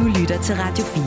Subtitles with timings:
[0.00, 1.02] Du lytter til Radio 4.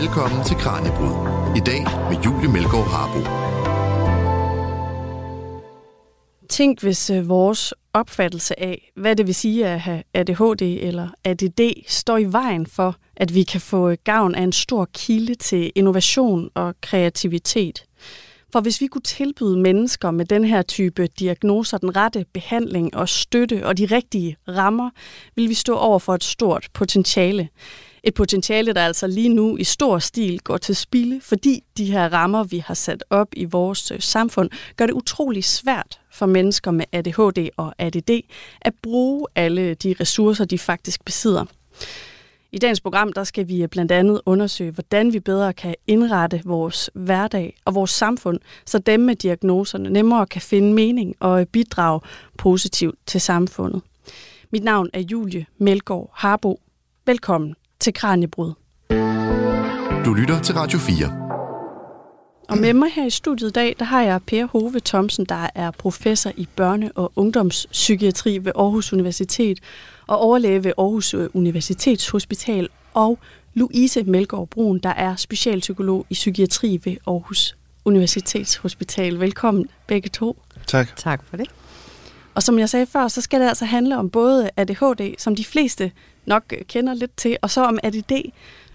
[0.00, 1.16] Velkommen til Kranjebrud.
[1.56, 3.18] I dag med Julie Melgaard Harbo.
[6.48, 11.60] Tænk, hvis øh, vores opfattelse af, hvad det vil sige at have ADHD eller ADD,
[11.88, 16.50] står i vejen for, at vi kan få gavn af en stor kilde til innovation
[16.54, 17.84] og kreativitet.
[18.52, 23.08] For hvis vi kunne tilbyde mennesker med den her type diagnoser den rette behandling og
[23.08, 24.90] støtte og de rigtige rammer,
[25.36, 27.48] vil vi stå over for et stort potentiale.
[28.04, 32.12] Et potentiale, der altså lige nu i stor stil går til spilde, fordi de her
[32.12, 36.70] rammer, vi har sat op i vores øh, samfund, gør det utrolig svært for mennesker
[36.70, 38.10] med ADHD og ADD
[38.60, 41.44] at bruge alle de ressourcer, de faktisk besidder.
[42.54, 46.90] I dagens program der skal vi blandt andet undersøge, hvordan vi bedre kan indrette vores
[46.94, 52.00] hverdag og vores samfund, så dem med diagnoserne nemmere kan finde mening og bidrage
[52.38, 53.82] positivt til samfundet.
[54.50, 56.60] Mit navn er Julie Melgaard Harbo.
[57.06, 58.52] Velkommen til Kranjebrud.
[60.04, 61.32] Du lytter til Radio 4.
[62.48, 65.46] Og med mig her i studiet i dag, der har jeg Per Hove Thomsen, der
[65.54, 69.58] er professor i børne- og ungdomspsykiatri ved Aarhus Universitet
[70.12, 73.18] og overlæge ved Aarhus Universitetshospital, og
[73.54, 79.20] Louise Melgaard Brun, der er specialpsykolog i psykiatri ved Aarhus Universitetshospital.
[79.20, 80.42] Velkommen begge to.
[80.66, 80.96] Tak.
[80.96, 81.46] Tak for det.
[82.34, 85.44] Og som jeg sagde før, så skal det altså handle om både ADHD, som de
[85.44, 85.92] fleste
[86.26, 88.30] nok kender lidt til, og så om ADD,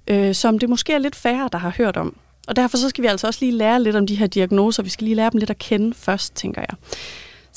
[0.07, 2.15] øh, som det måske er lidt færre, der har hørt om.
[2.47, 4.83] Og derfor så skal vi altså også lige lære lidt om de her diagnoser.
[4.83, 6.77] Vi skal lige lære dem lidt at kende først, tænker jeg.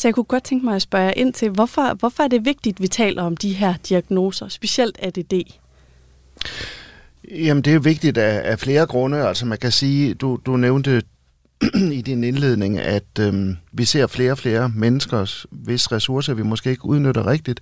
[0.01, 2.45] Så jeg kunne godt tænke mig at spørge jer ind til, hvorfor, hvorfor er det
[2.45, 5.43] vigtigt, at vi taler om de her diagnoser, specielt ADD?
[7.31, 9.29] Jamen, det er vigtigt af, af flere grunde.
[9.29, 11.03] Altså, man kan sige, du, du nævnte
[11.99, 16.71] i din indledning, at øhm, vi ser flere og flere mennesker, hvis ressourcer vi måske
[16.71, 17.61] ikke udnytter rigtigt.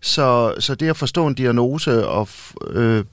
[0.00, 2.28] Så, så det at forstå en diagnose og
[2.70, 3.04] øh,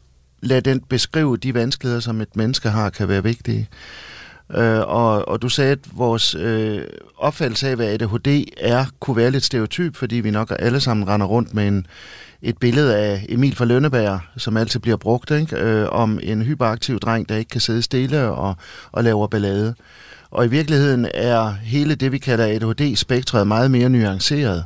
[0.41, 3.69] lade den beskrive de vanskeligheder, som et menneske har, kan være vigtige.
[4.53, 6.81] Øh, og, og du sagde, at vores øh,
[7.17, 11.27] opfattelse af, hvad ADHD er, kunne være lidt stereotyp, fordi vi nok alle sammen render
[11.27, 11.87] rundt med en,
[12.41, 15.57] et billede af Emil fra Lønneberg, som altid bliver brugt, ikke?
[15.57, 18.55] Øh, om en hyperaktiv dreng, der ikke kan sidde stille og,
[18.91, 19.75] og laver ballade.
[20.31, 24.65] Og i virkeligheden er hele det, vi kalder ADHD-spektret meget mere nuanceret.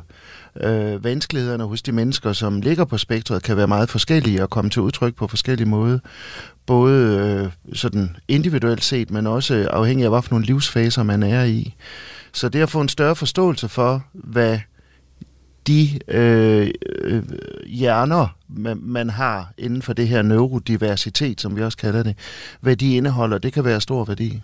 [0.56, 4.70] Øh, vanskelighederne hos de mennesker, som ligger på spektret, kan være meget forskellige og komme
[4.70, 5.98] til udtryk på forskellige måder.
[6.66, 11.74] Både øh, sådan individuelt set, men også afhængig af, hvilke nogle livsfaser man er i.
[12.32, 14.58] Så det at få en større forståelse for, hvad
[15.66, 17.22] de øh, øh,
[17.66, 22.16] hjerner, man, man har inden for det her neurodiversitet, som vi også kalder det,
[22.60, 24.42] hvad de indeholder, det kan være stor værdi.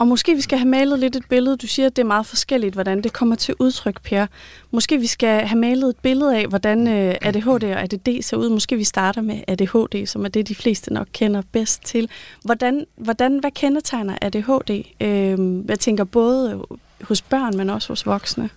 [0.00, 1.56] Og måske vi skal have malet lidt et billede.
[1.56, 4.26] Du siger, at det er meget forskelligt, hvordan det kommer til udtryk, Per.
[4.70, 8.48] Måske vi skal have malet et billede af, hvordan øh, ADHD og ADD ser ud.
[8.48, 12.08] Måske vi starter med ADHD, som er det, de fleste nok kender bedst til.
[12.44, 14.70] Hvordan, hvordan hvad kendetegner ADHD?
[15.00, 16.64] Øh, jeg tænker både
[17.02, 18.50] hos børn, men også hos voksne.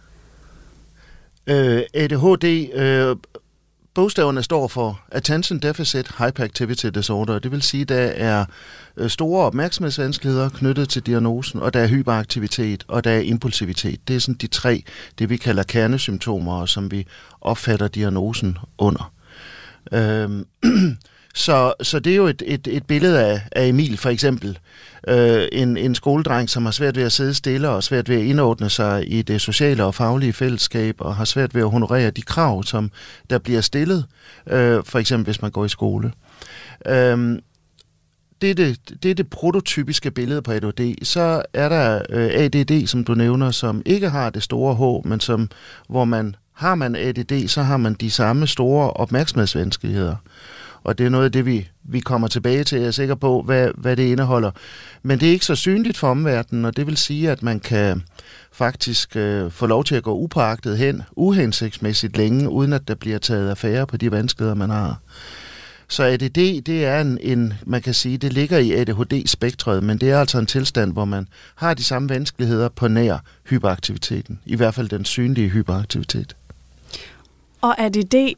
[1.48, 3.16] Øh, ADHD øh,
[3.94, 7.40] bogstaverne står for Attention Deficit Hyperactivity Disorder.
[7.40, 8.46] Det vil sige, at der er
[8.98, 14.08] øh, store opmærksomhedsvanskeligheder knyttet til diagnosen, og der er hyperaktivitet, og der er impulsivitet.
[14.08, 14.84] Det er sådan de tre,
[15.20, 17.08] det vi kalder kernesymptomer, som vi
[17.42, 19.14] opfatter diagnosen under.
[19.92, 20.98] Øhm, øhm
[21.34, 24.60] så, så det er jo et, et, et billede af, af Emil for eksempel.
[25.08, 28.24] Øh, en, en skoledreng, som har svært ved at sidde stille og svært ved at
[28.24, 32.22] indordne sig i det sociale og faglige fællesskab og har svært ved at honorere de
[32.22, 32.92] krav, som
[33.30, 34.06] der bliver stillet,
[34.48, 36.12] øh, for eksempel hvis man går i skole.
[36.88, 37.40] Øh,
[38.42, 40.96] det er det, det er det prototypiske billede på ADHD.
[41.04, 45.20] Så er der øh, ADD, som du nævner, som ikke har det store H, men
[45.20, 45.50] som,
[45.90, 50.16] hvor man har man ADD, så har man de samme store opmærksomhedsvanskeligheder
[50.84, 52.80] og det er noget af det, vi, vi kommer tilbage til.
[52.80, 54.52] Jeg er sikker på, hvad, hvad det indeholder.
[55.04, 58.04] Men det er ikke så synligt for omverdenen, og det vil sige, at man kan
[58.52, 63.18] faktisk øh, få lov til at gå upåagtet hen, uhensigtsmæssigt længe, uden at der bliver
[63.18, 65.00] taget affære på de vanskeligheder, man har.
[65.88, 70.12] Så ADD, det er en, en, man kan sige, det ligger i ADHD-spektret, men det
[70.12, 73.18] er altså en tilstand, hvor man har de samme vanskeligheder på nær
[73.50, 74.40] hyperaktiviteten.
[74.46, 76.36] I hvert fald den synlige hyperaktivitet.
[77.62, 78.34] Og ADD,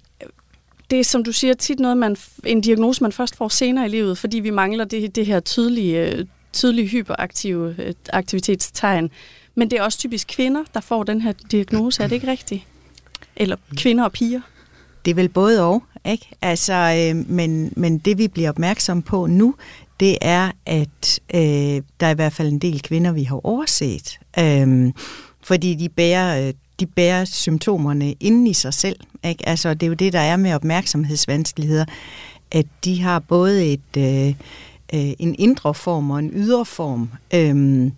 [0.90, 2.16] det er, som du siger, tit noget, man,
[2.46, 6.28] en diagnose, man først får senere i livet, fordi vi mangler det, det her tydelige,
[6.54, 9.10] tydelige hyperaktive øh, aktivitetstegn.
[9.56, 12.04] Men det er også typisk kvinder, der får den her diagnose.
[12.04, 12.64] Er det ikke rigtigt?
[13.36, 14.42] Eller kvinder og piger?
[15.06, 16.30] Det er vel både og, ikke?
[16.42, 19.56] Altså, øh, men, men det vi bliver opmærksom på nu,
[20.00, 24.20] det er, at øh, der er i hvert fald en del kvinder, vi har overset.
[24.40, 24.92] Øh,
[25.44, 29.00] fordi de bærer øh, de bærer symptomerne inden i sig selv.
[29.24, 29.50] Ikke?
[29.50, 31.86] Altså, det er jo det, der er med opmærksomhedsvanskeligheder,
[32.51, 34.27] at de har både et, øh,
[34.94, 37.10] øh, en indre form og en ydre form.
[37.33, 37.92] Øhm,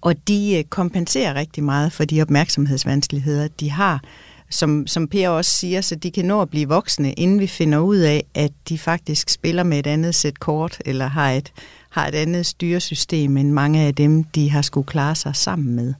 [0.00, 4.02] og de øh, kompenserer rigtig meget for de opmærksomhedsvanskeligheder, de har.
[4.50, 7.78] Som, som Per også siger, så de kan nå at blive voksne, inden vi finder
[7.78, 11.52] ud af, at de faktisk spiller med et andet sæt kort, eller har et,
[11.90, 15.94] har et andet styresystem, end mange af dem, de har skulle klare sig sammen med.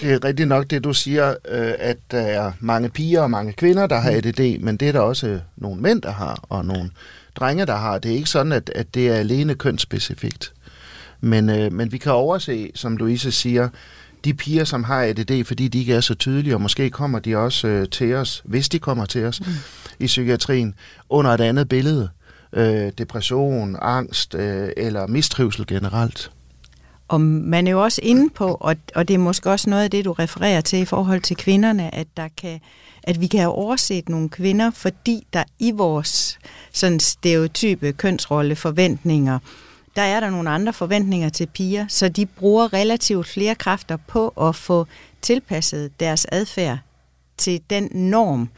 [0.00, 3.52] Det er rigtigt nok det, du siger, øh, at der er mange piger og mange
[3.52, 4.16] kvinder, der har mm.
[4.16, 6.90] ADD, men det er der også nogle mænd, der har, og nogle
[7.36, 7.98] drenge, der har.
[7.98, 10.52] Det er ikke sådan, at, at det er alene kønsspecifikt.
[11.20, 13.68] Men, øh, men vi kan overse, som Louise siger,
[14.24, 17.36] de piger, som har ADD, fordi de ikke er så tydelige, og måske kommer de
[17.36, 19.46] også øh, til os, hvis de kommer til os mm.
[19.98, 20.74] i psykiatrien,
[21.08, 22.08] under et andet billede.
[22.52, 26.30] Øh, depression, angst øh, eller mistrivsel generelt.
[27.12, 29.90] Og man er jo også inde på, og, og det er måske også noget af
[29.90, 32.60] det, du refererer til i forhold til kvinderne, at der kan
[33.02, 36.38] at vi kan have overset nogle kvinder, fordi der i vores
[36.72, 39.38] sådan stereotype kønsrolle forventninger,
[39.96, 44.28] der er der nogle andre forventninger til piger, så de bruger relativt flere kræfter på
[44.28, 44.86] at få
[45.22, 46.78] tilpasset deres adfærd
[47.36, 48.48] til den norm,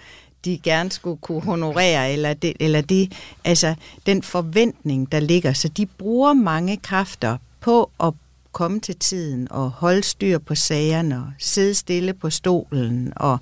[0.44, 3.12] de gerne skulle kunne honorere, eller, det, eller det,
[3.44, 3.74] altså
[4.06, 5.52] den forventning, der ligger.
[5.52, 8.12] Så de bruger mange kræfter på at
[8.54, 13.38] komme til tiden og holde styr på sagerne og sidde stille på stolen og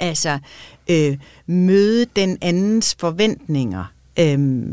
[0.00, 0.38] altså
[0.90, 3.84] øh, møde den andens forventninger.
[4.18, 4.66] Øh,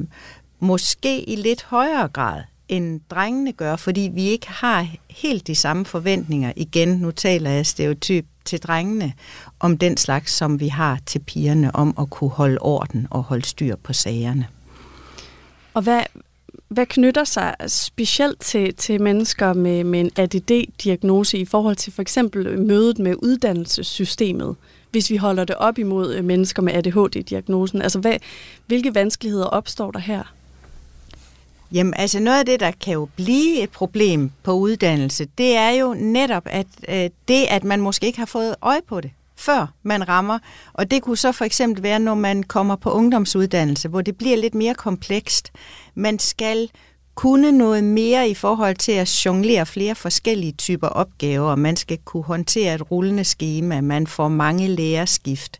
[0.60, 5.86] måske i lidt højere grad end drengene gør, fordi vi ikke har helt de samme
[5.86, 6.54] forventninger.
[6.56, 9.14] Igen, nu taler jeg stereotyp til drengene
[9.60, 13.46] om den slags, som vi har til pigerne, om at kunne holde orden og holde
[13.46, 14.48] styr på sagerne.
[15.74, 16.02] Og hvad,
[16.72, 22.02] hvad knytter sig specielt til, til mennesker med, med en ADD-diagnose i forhold til for
[22.02, 24.56] eksempel mødet med uddannelsessystemet,
[24.92, 27.82] hvis vi holder det op imod øh, mennesker med ADHD-diagnosen?
[27.82, 28.18] Altså, hvad,
[28.68, 30.34] hvilke vanskeligheder opstår der her?
[31.72, 35.70] Jamen, altså noget af det, der kan jo blive et problem på uddannelse, det er
[35.70, 39.74] jo netop at øh, det, at man måske ikke har fået øje på det før
[39.84, 40.40] man rammer.
[40.74, 44.38] Og det kunne så for eksempel være, når man kommer på ungdomsuddannelse, hvor det bliver
[44.38, 45.52] lidt mere komplekst.
[45.96, 46.70] Man skal
[47.16, 51.56] kunne noget mere i forhold til at jonglere flere forskellige typer opgaver.
[51.56, 55.60] Man skal kunne håndtere et rullende schema, man får mange lærerskift.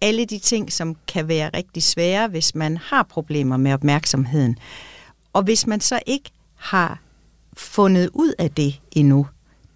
[0.00, 4.56] Alle de ting, som kan være rigtig svære, hvis man har problemer med opmærksomheden.
[5.32, 7.00] Og hvis man så ikke har
[7.56, 9.26] fundet ud af det endnu,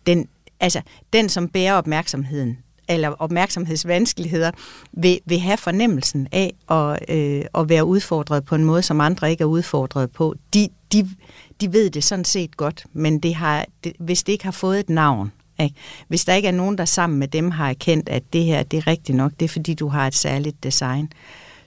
[0.07, 0.29] den,
[0.61, 0.81] altså
[1.13, 4.51] den, som bærer opmærksomheden, eller opmærksomhedsvanskeligheder,
[4.93, 9.31] vil, vil have fornemmelsen af at, øh, at være udfordret på en måde, som andre
[9.31, 10.35] ikke er udfordret på.
[10.55, 11.09] De, de,
[11.61, 14.81] de ved det sådan set godt, men det har, det, hvis det ikke har fået
[14.81, 15.75] et navn, ikke?
[16.09, 18.77] hvis der ikke er nogen, der sammen med dem har erkendt, at det her det
[18.77, 21.13] er rigtigt nok, det er fordi, du har et særligt design,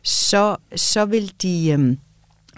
[0.04, 1.78] så, så vil de...
[1.80, 1.98] Øh,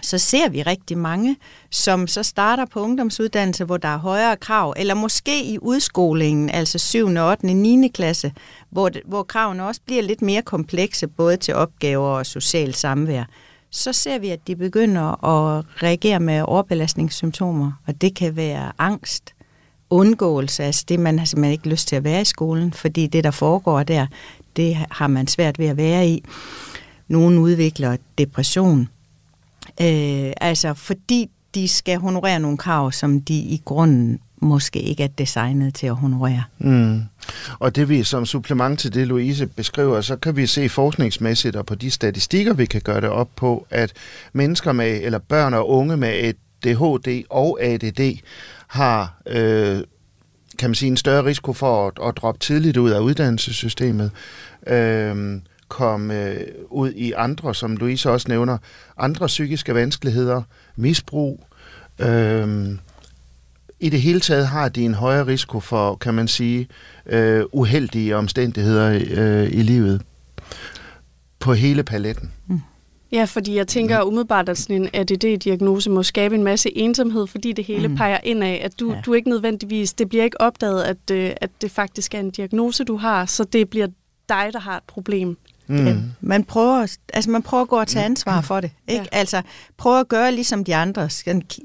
[0.04, 1.36] så ser vi rigtig mange,
[1.70, 6.78] som så starter på ungdomsuddannelse, hvor der er højere krav, eller måske i udskolingen, altså
[6.78, 7.88] 7., 8., 9.
[7.94, 8.32] klasse,
[8.70, 13.24] hvor, hvor kravene også bliver lidt mere komplekse, både til opgaver og social samvær.
[13.70, 19.34] Så ser vi, at de begynder at reagere med overbelastningssymptomer, og det kan være angst,
[19.90, 23.24] undgåelse, altså det, man har simpelthen ikke lyst til at være i skolen, fordi det,
[23.24, 24.06] der foregår der,
[24.56, 26.24] det har man svært ved at være i.
[27.08, 28.88] Nogle udvikler depression,
[29.80, 35.08] Øh, altså fordi de skal honorere nogle krav, som de i grunden måske ikke er
[35.08, 36.44] designet til at honorere.
[36.58, 37.02] Mm.
[37.58, 41.66] Og det vi som supplement til det, Louise beskriver, så kan vi se forskningsmæssigt og
[41.66, 43.92] på de statistikker, vi kan gøre det op på, at
[44.32, 48.18] mennesker med, eller børn og unge med ADHD og ADD
[48.66, 49.80] har øh,
[50.58, 54.10] kan man sige, en større risiko for at, at droppe tidligt ud af uddannelsessystemet.
[54.66, 55.40] Øh,
[55.74, 58.58] komme øh, ud i andre, som Louise også nævner,
[58.96, 60.42] andre psykiske vanskeligheder,
[60.76, 61.46] misbrug.
[61.98, 62.68] Øh,
[63.80, 66.68] I det hele taget har de en højere risiko for, kan man sige,
[67.06, 70.02] øh, uheldige omstændigheder øh, i livet
[71.38, 72.32] på hele paletten.
[72.46, 72.60] Mm.
[73.12, 74.08] Ja, fordi jeg tænker mm.
[74.08, 77.96] umiddelbart, at sådan en ADD-diagnose må skabe en masse ensomhed, fordi det hele mm.
[77.96, 79.00] peger ind af, at du, ja.
[79.06, 82.84] du ikke nødvendigvis, det bliver ikke opdaget, at, øh, at det faktisk er en diagnose,
[82.84, 83.86] du har, så det bliver
[84.28, 85.36] dig, der har et problem.
[85.66, 85.86] Mm.
[85.86, 88.70] Ja, man, prøver, altså man prøver at gå og tage ansvar for det.
[88.88, 89.08] Ikke?
[89.12, 89.18] Ja.
[89.18, 89.42] Altså
[89.76, 91.10] prøver at gøre ligesom de andre.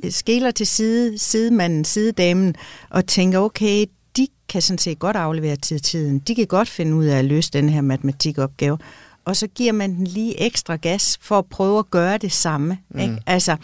[0.10, 2.56] Skæler til side, sidemanden, sidedamen
[2.90, 3.86] og tænker, okay,
[4.18, 6.20] de kan sådan set godt aflevere til tiden.
[6.20, 8.78] De kan godt finde ud af at løse den her matematikopgave.
[9.26, 12.78] Og så giver man den lige ekstra gas for at prøve at gøre det samme.
[12.90, 13.00] Mm.
[13.00, 13.18] Ikke?
[13.26, 13.56] Altså,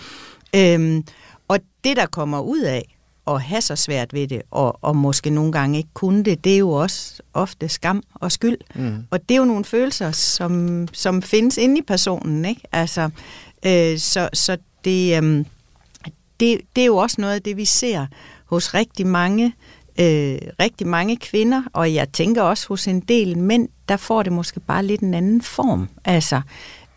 [0.56, 1.04] øhm,
[1.48, 2.95] og det, der kommer ud af,
[3.28, 6.54] at have så svært ved det, og, og måske nogle gange ikke kunne det, det
[6.54, 8.58] er jo også ofte skam og skyld.
[8.76, 8.98] Mm.
[9.12, 12.46] Og det er jo nogle følelser, som, som findes inde i personen.
[12.46, 12.62] Ikke?
[12.72, 13.10] Altså,
[13.66, 15.46] øh, så så det, øh,
[16.40, 18.06] det, det er jo også noget af det, vi ser
[18.46, 19.54] hos rigtig mange
[20.00, 24.32] øh, rigtig mange kvinder, og jeg tænker også hos en del mænd, der får det
[24.32, 25.90] måske bare lidt en anden form.
[26.06, 26.42] Altså,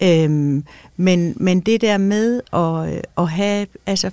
[0.00, 0.64] øhm,
[0.96, 4.10] men, men det der med at, at have, altså,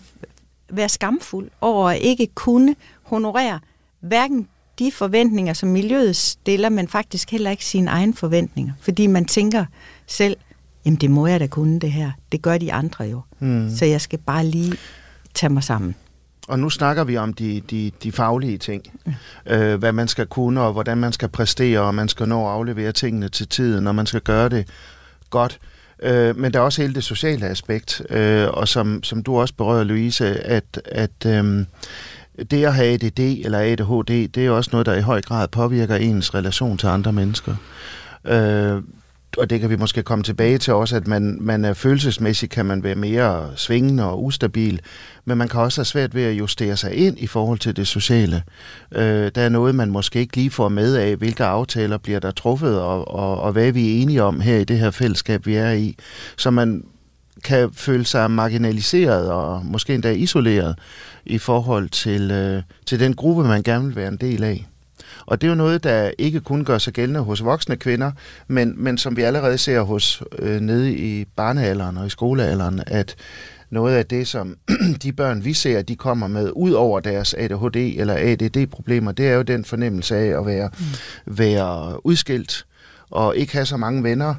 [0.69, 3.60] være skamfuld over at ikke kunne honorere
[4.00, 4.48] hverken
[4.79, 8.74] de forventninger, som miljøet stiller, men faktisk heller ikke sine egne forventninger.
[8.81, 9.65] Fordi man tænker
[10.07, 10.38] selv,
[10.86, 12.12] jamen det må jeg da kunne det her.
[12.31, 13.22] Det gør de andre jo.
[13.39, 13.69] Mm.
[13.75, 14.77] Så jeg skal bare lige
[15.34, 15.95] tage mig sammen.
[16.48, 18.84] Og nu snakker vi om de, de, de faglige ting.
[19.45, 22.51] Øh, hvad man skal kunne, og hvordan man skal præstere, og man skal nå at
[22.51, 24.67] aflevere tingene til tiden, og man skal gøre det
[25.29, 25.60] godt.
[25.63, 29.40] Øh, Øh, men der er også hele det sociale aspekt, øh, og som, som du
[29.40, 31.66] også berører, Louise, at, at øh,
[32.52, 35.96] det at have ADD eller ADHD, det er også noget, der i høj grad påvirker
[35.96, 37.56] ens relation til andre mennesker.
[38.25, 38.82] Øh,
[39.38, 42.65] og det kan vi måske komme tilbage til også, at man, man er følelsesmæssigt kan
[42.65, 44.82] man være mere svingende og ustabil,
[45.25, 47.88] men man kan også have svært ved at justere sig ind i forhold til det
[47.88, 48.44] sociale.
[48.92, 52.32] Øh, der er noget, man måske ikke lige får med af, hvilke aftaler bliver der
[52.32, 55.56] truffet, og, og, og hvad vi er enige om her i det her fællesskab, vi
[55.56, 55.98] er i.
[56.38, 56.84] Så man
[57.44, 60.75] kan føle sig marginaliseret og måske endda isoleret
[61.25, 64.68] i forhold til, øh, til den gruppe, man gerne vil være en del af.
[65.25, 68.12] Og det er jo noget, der ikke kun gør sig gældende hos voksne kvinder,
[68.48, 73.16] men, men som vi allerede ser hos øh, nede i barnealderen og i skolealderen, at
[73.70, 74.58] noget af det, som
[75.04, 79.34] de børn, vi ser, de kommer med, ud over deres ADHD eller ADD-problemer, det er
[79.34, 81.38] jo den fornemmelse af at være, mm.
[81.38, 82.66] være udskilt
[83.10, 84.36] og ikke have så mange venner,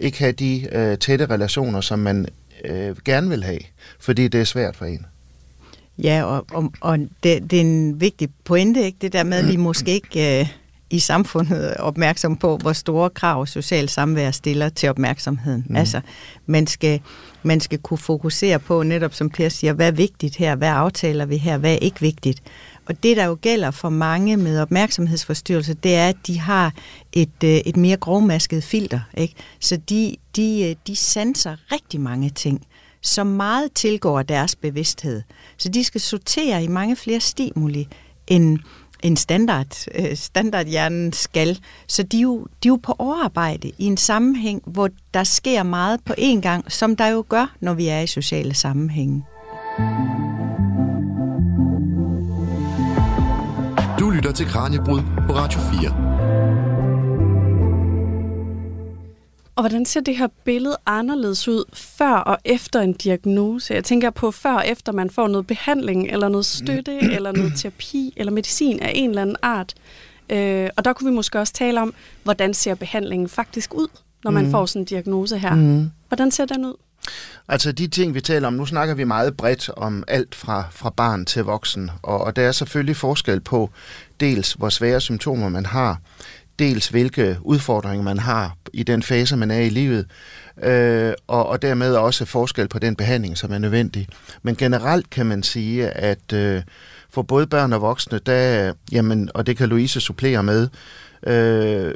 [0.00, 2.26] ikke have de øh, tætte relationer, som man
[2.64, 3.60] øh, gerne vil have,
[4.00, 5.06] fordi det er svært for en.
[5.98, 8.98] Ja, og, og, og det, det er en vigtig pointe, ikke?
[9.00, 10.48] det der med, at vi måske ikke øh,
[10.90, 15.64] i samfundet er opmærksom på, hvor store krav social samvær stiller til opmærksomheden.
[15.68, 15.76] Mm.
[15.76, 16.00] Altså,
[16.46, 17.00] man skal,
[17.42, 21.26] man skal kunne fokusere på, netop som Per siger, hvad er vigtigt her, hvad aftaler
[21.26, 22.42] vi her, hvad er ikke vigtigt.
[22.86, 26.72] Og det, der jo gælder for mange med opmærksomhedsforstyrrelse, det er, at de har
[27.12, 29.00] et, øh, et mere grovmasket filter.
[29.16, 29.34] Ikke?
[29.60, 32.66] Så de, de, øh, de sanser rigtig mange ting
[33.02, 35.22] så meget tilgår deres bevidsthed.
[35.56, 37.88] Så de skal sortere i mange flere stimuli,
[38.26, 38.58] end
[39.02, 41.58] en standard, øh, standardhjernen skal.
[41.86, 45.62] Så de er, jo, de er jo på overarbejde i en sammenhæng, hvor der sker
[45.62, 49.24] meget på én gang, som der jo gør, når vi er i sociale sammenhænge.
[53.98, 56.75] Du lytter til Kranjebrud på Radio 4.
[59.56, 63.74] Og hvordan ser det her billede anderledes ud før og efter en diagnose?
[63.74, 67.52] Jeg tænker på før og efter man får noget behandling, eller noget støtte, eller noget
[67.56, 69.74] terapi, eller medicin af en eller anden art.
[70.30, 73.88] Øh, og der kunne vi måske også tale om, hvordan ser behandlingen faktisk ud,
[74.24, 74.50] når man mm.
[74.50, 75.54] får sådan en diagnose her.
[75.54, 75.90] Mm.
[76.08, 76.74] Hvordan ser den ud?
[77.48, 80.90] Altså de ting, vi taler om, nu snakker vi meget bredt om alt fra, fra
[80.90, 83.70] barn til voksen, og, og der er selvfølgelig forskel på
[84.20, 86.00] dels, hvor svære symptomer man har,
[86.58, 90.06] dels hvilke udfordringer man har i den fase, man er i livet,
[90.62, 94.08] øh, og, og dermed også forskel på den behandling, som er nødvendig.
[94.42, 96.62] Men generelt kan man sige, at øh,
[97.10, 100.68] for både børn og voksne, der, jamen, og det kan Louise supplere med,
[101.26, 101.94] øh,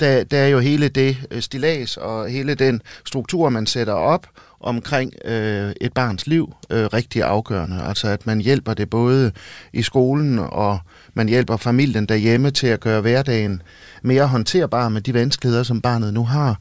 [0.00, 4.26] der, der er jo hele det øh, stilas og hele den struktur, man sætter op
[4.60, 7.82] omkring øh, et barns liv øh, rigtig afgørende.
[7.82, 9.32] Altså at man hjælper det både
[9.72, 10.78] i skolen og
[11.14, 13.62] man hjælper familien derhjemme til at gøre hverdagen
[14.02, 16.60] mere håndterbar med de vanskeligheder, som barnet nu har.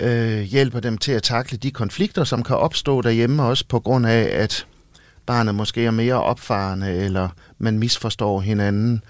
[0.00, 4.06] Øh, hjælper dem til at takle de konflikter, som kan opstå derhjemme, også på grund
[4.06, 4.66] af, at
[5.26, 9.02] barnet måske er mere opfarende, eller man misforstår hinanden.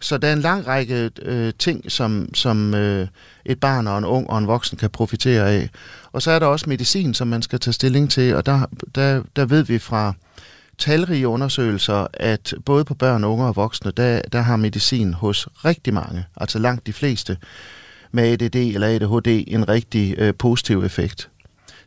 [0.00, 3.08] Så der er en lang række øh, ting, som, som øh,
[3.44, 5.70] et barn og en ung og en voksen kan profitere af.
[6.12, 9.22] Og så er der også medicin, som man skal tage stilling til, og der, der,
[9.36, 10.14] der ved vi fra
[10.82, 15.94] talrige undersøgelser, at både på børn, unge og voksne, der, der har medicin hos rigtig
[15.94, 17.36] mange, altså langt de fleste,
[18.12, 21.28] med ADD eller ADHD en rigtig øh, positiv effekt.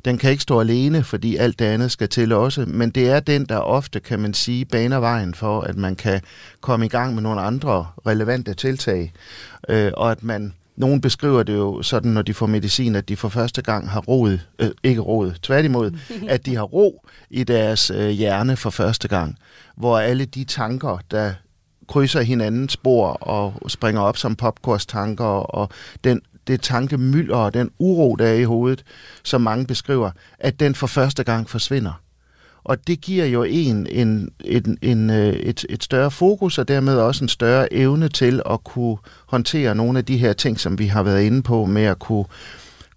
[0.05, 3.19] Den kan ikke stå alene, fordi alt det andet skal til også, men det er
[3.19, 6.21] den, der ofte, kan man sige, baner vejen for, at man kan
[6.61, 9.13] komme i gang med nogle andre relevante tiltag,
[9.69, 13.15] øh, og at man nogen beskriver det jo sådan, når de får medicin, at de
[13.15, 15.91] for første gang har roet, øh, ikke roet, tværtimod,
[16.27, 19.37] at de har ro i deres øh, hjerne for første gang,
[19.77, 21.33] hvor alle de tanker, der
[21.87, 25.69] krydser hinandens spor og springer op som popcornstanker, og
[26.03, 28.83] den, det tankemylder og den uro, der er i hovedet,
[29.23, 32.01] som mange beskriver, at den for første gang forsvinder.
[32.65, 36.97] Og det giver jo en, en, en, en øh, et, et større fokus, og dermed
[36.97, 40.85] også en større evne til at kunne håndtere nogle af de her ting, som vi
[40.85, 42.25] har været inde på, med at kunne,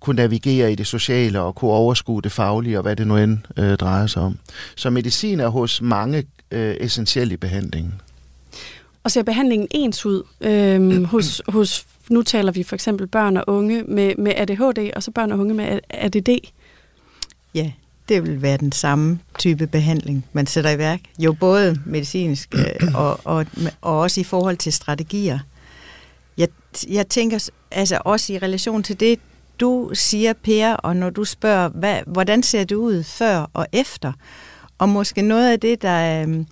[0.00, 3.38] kunne navigere i det sociale og kunne overskue det faglige, og hvad det nu end
[3.56, 4.38] øh, drejer sig om.
[4.76, 7.94] Så medicin er hos mange øh, essentiel i behandlingen.
[9.04, 13.44] Og ser behandlingen ens ud øhm, hos, hos, nu taler vi for eksempel børn og
[13.46, 16.28] unge med, med ADHD, og så børn og unge med ADD?
[17.54, 17.72] Ja,
[18.08, 21.00] det vil være den samme type behandling, man sætter i værk.
[21.18, 23.46] Jo både medicinsk øh, og, og,
[23.80, 25.38] og også i forhold til strategier.
[26.38, 26.48] Jeg,
[26.88, 29.18] jeg tænker altså også i relation til det,
[29.60, 34.12] du siger, Per, og når du spørger, hvad, hvordan ser det ud før og efter?
[34.78, 36.46] Og måske noget af det, der, øhm,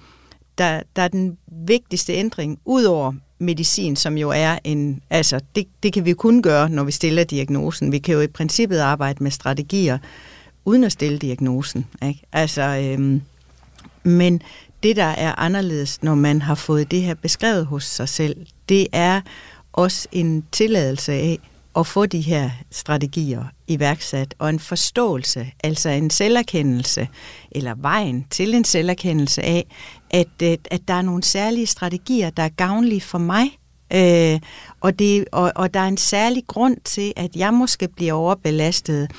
[0.59, 5.93] der, der er den vigtigste ændring, udover medicin, som jo er en, altså det, det
[5.93, 7.93] kan vi kun gøre, når vi stiller diagnosen.
[7.93, 9.99] Vi kan jo i princippet arbejde med strategier,
[10.67, 11.87] uden at stille diagnosen.
[12.03, 12.23] Ikke?
[12.33, 13.23] Altså, øhm,
[14.03, 14.43] men
[14.83, 18.87] det, der er anderledes, når man har fået det her beskrevet hos sig selv, det
[18.93, 19.21] er
[19.73, 21.39] også en tilladelse af
[21.77, 27.09] at få de her strategier iværksat, og en forståelse, altså en selverkendelse,
[27.51, 29.67] eller vejen til en selverkendelse af,
[30.11, 33.59] at, øh, at der er nogle særlige strategier, der er gavnlige for mig,
[33.93, 34.41] øh,
[34.81, 39.11] og, det, og, og der er en særlig grund til, at jeg måske bliver overbelastet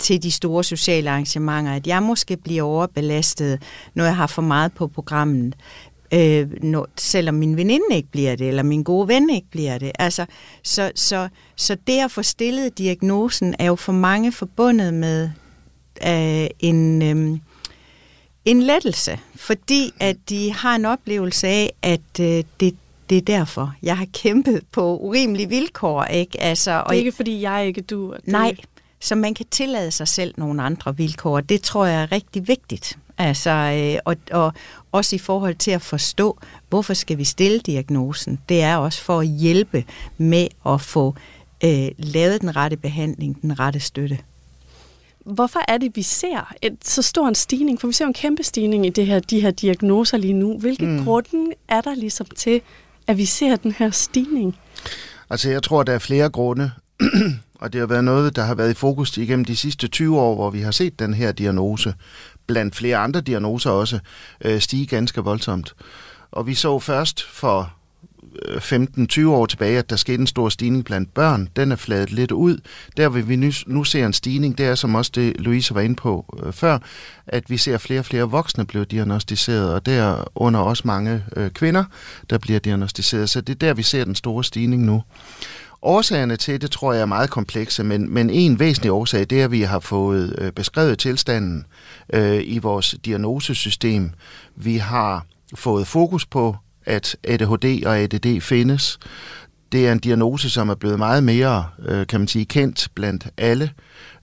[0.00, 3.62] til de store sociale arrangementer, at jeg måske bliver overbelastet,
[3.94, 5.54] når jeg har for meget på programmet,
[6.14, 9.92] øh, når, selvom min veninde ikke bliver det, eller min gode ven ikke bliver det.
[9.98, 10.26] Altså,
[10.62, 15.30] så, så, så det at få stillet diagnosen er jo for mange forbundet med
[16.06, 17.38] øh, en, øh,
[18.44, 22.76] en lettelse, fordi at de har en oplevelse af, at øh, det
[23.10, 23.74] det er derfor.
[23.82, 26.40] Jeg har kæmpet på urimelige vilkår, ikke?
[26.40, 28.12] Altså, og det er ikke, fordi jeg ikke du.
[28.12, 28.28] Det...
[28.28, 28.56] Nej,
[29.00, 31.40] så man kan tillade sig selv nogle andre vilkår.
[31.40, 32.98] Det tror jeg er rigtig vigtigt.
[33.18, 34.52] Altså, øh, og, og
[34.92, 36.38] også i forhold til at forstå,
[36.68, 38.38] hvorfor skal vi stille diagnosen.
[38.48, 39.84] Det er også for at hjælpe
[40.18, 41.14] med at få
[41.64, 44.18] øh, lavet den rette behandling, den rette støtte.
[45.24, 47.80] Hvorfor er det, vi ser et, så stor en stigning?
[47.80, 50.58] For vi ser en kæmpe stigning i det her, de her diagnoser lige nu.
[50.58, 51.04] Hvilke mm.
[51.04, 52.60] grunde er der ligesom til,
[53.06, 54.56] at vi ser den her stigning?
[55.30, 56.70] Altså, jeg tror, der er flere grunde.
[57.60, 60.34] og det har været noget, der har været i fokus igennem de sidste 20 år,
[60.34, 61.94] hvor vi har set den her diagnose,
[62.46, 63.98] blandt flere andre diagnoser også,
[64.44, 65.74] øh, stige ganske voldsomt.
[66.30, 67.72] Og vi så først for
[68.48, 71.48] øh, 15-20 år tilbage, at der skete en stor stigning blandt børn.
[71.56, 72.58] Den er fladet lidt ud.
[72.96, 75.80] Der vil vi nu, nu ser en stigning, det er som også det, Louise var
[75.80, 76.78] inde på øh, før,
[77.26, 81.84] at vi ser flere og flere voksne blive diagnostiseret, og derunder også mange øh, kvinder,
[82.30, 83.30] der bliver diagnostiseret.
[83.30, 85.02] Så det er der, vi ser den store stigning nu.
[85.82, 89.44] Årsagerne til det tror jeg er meget komplekse, men, men en væsentlig årsag, det er,
[89.44, 91.66] at vi har fået øh, beskrevet tilstanden
[92.12, 94.10] øh, i vores diagnosesystem.
[94.56, 98.98] Vi har fået fokus på, at ADHD og ADD findes.
[99.72, 103.26] Det er en diagnose, som er blevet meget mere, øh, kan man sige, kendt blandt
[103.36, 103.70] alle.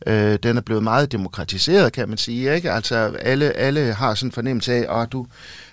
[0.07, 2.55] Øh, den er blevet meget demokratiseret, kan man sige.
[2.55, 2.71] Ikke?
[2.71, 5.27] Altså alle, alle har sådan en fornemmelse af, at du,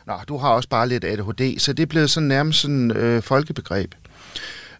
[0.07, 1.59] nå, du har også bare lidt ADHD.
[1.59, 3.95] Så det er blevet sådan nærmest sådan øh, folkebegreb.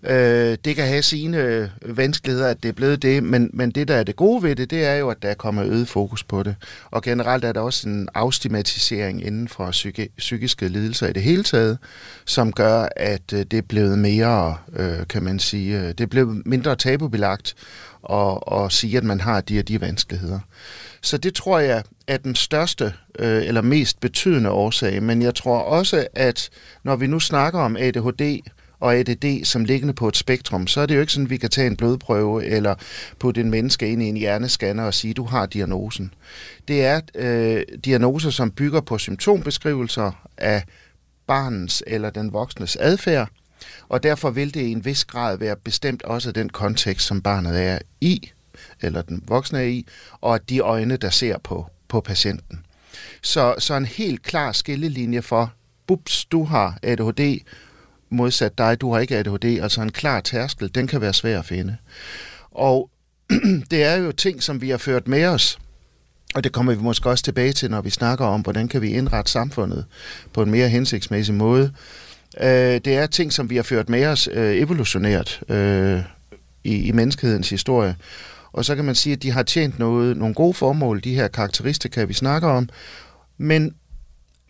[0.07, 3.89] Øh, det kan have sine øh, vanskeligheder, at det er blevet det, men, men det,
[3.89, 6.43] der er det gode ved det, det er jo, at der kommer øget fokus på
[6.43, 6.57] det.
[6.91, 11.43] Og generelt er der også en afstigmatisering inden for psyki- psykiske lidelser i det hele
[11.43, 11.79] taget,
[12.25, 16.07] som gør, at øh, det er blevet mere, øh, kan man sige, øh, det er
[16.07, 17.55] blevet mindre tabubelagt
[18.03, 20.41] og, og sige, at man har de og de vanskeligheder.
[21.03, 25.59] Så det tror jeg er den største øh, eller mest betydende årsag, men jeg tror
[25.59, 26.51] også, at
[26.83, 28.41] når vi nu snakker om ADHD,
[28.81, 31.37] og ADD som liggende på et spektrum, så er det jo ikke sådan, at vi
[31.37, 32.75] kan tage en blodprøve eller
[33.19, 36.15] putte en menneske ind i en hjerneskanner og sige, at du har diagnosen.
[36.69, 40.65] Det er øh, diagnoser, som bygger på symptombeskrivelser af
[41.27, 43.29] barnens eller den voksnes adfærd,
[43.89, 47.63] og derfor vil det i en vis grad være bestemt også den kontekst, som barnet
[47.63, 48.31] er i,
[48.81, 49.87] eller den voksne er i,
[50.21, 52.65] og de øjne, der ser på, på patienten.
[53.23, 55.53] Så, så en helt klar skillelinje for,
[55.87, 57.41] bups, du har ADHD,
[58.15, 61.45] modsat dig, du har ikke ADHD, altså en klar tærskel, den kan være svær at
[61.45, 61.77] finde.
[62.51, 62.91] Og
[63.71, 65.59] det er jo ting, som vi har ført med os,
[66.35, 68.91] og det kommer vi måske også tilbage til, når vi snakker om, hvordan kan vi
[68.91, 69.85] indrette samfundet
[70.33, 71.73] på en mere hensigtsmæssig måde.
[72.41, 76.01] Øh, det er ting, som vi har ført med os øh, evolutionært øh,
[76.65, 77.97] i, i menneskehedens historie.
[78.53, 81.29] Og så kan man sige, at de har tjent noget, nogle gode formål, de her
[81.29, 82.69] karakteristika, vi snakker om.
[83.39, 83.75] Men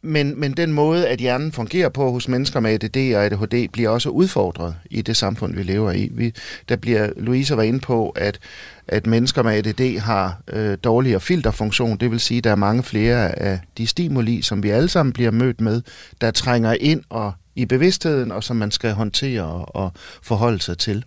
[0.05, 3.89] men, men den måde, at hjernen fungerer på hos mennesker med ADD og ADHD, bliver
[3.89, 6.09] også udfordret i det samfund, vi lever i.
[6.13, 6.35] Vi,
[6.69, 8.39] der bliver, Louise var inde på, at,
[8.89, 11.97] at mennesker med ADD har øh, dårligere filterfunktion.
[11.97, 15.13] Det vil sige, at der er mange flere af de stimuli, som vi alle sammen
[15.13, 15.83] bliver mødt med,
[16.21, 20.79] der trænger ind og i bevidstheden, og som man skal håndtere og, og forholde sig
[20.79, 21.05] til.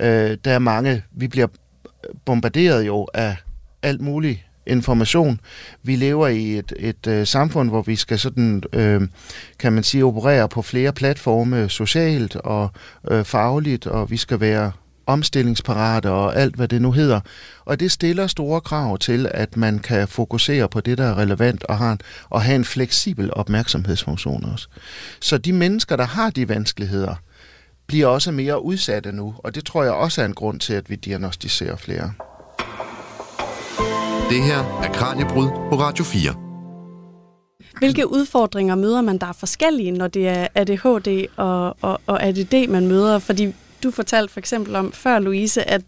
[0.00, 1.46] Øh, der er mange, vi bliver
[2.24, 3.36] bombarderet jo af
[3.82, 4.40] alt muligt
[4.70, 5.40] information.
[5.82, 9.02] Vi lever i et, et øh, samfund, hvor vi skal sådan, øh,
[9.58, 12.70] kan man sige, operere på flere platforme socialt og
[13.10, 14.72] øh, fagligt, og vi skal være
[15.06, 17.20] omstillingsparate og alt, hvad det nu hedder.
[17.64, 21.64] Og det stiller store krav til, at man kan fokusere på det, der er relevant
[21.64, 24.68] og, har en, og have en fleksibel opmærksomhedsfunktion også.
[25.20, 27.14] Så de mennesker, der har de vanskeligheder,
[27.86, 30.90] bliver også mere udsatte nu, og det tror jeg også er en grund til, at
[30.90, 32.12] vi diagnostiserer flere.
[34.30, 36.34] Det her er Kranjebrud på Radio 4.
[37.78, 42.68] Hvilke udfordringer møder man, der er forskellige, når det er ADHD og, og, og ADD,
[42.68, 43.18] man møder?
[43.18, 45.82] Fordi du fortalte for eksempel om før, Louise, at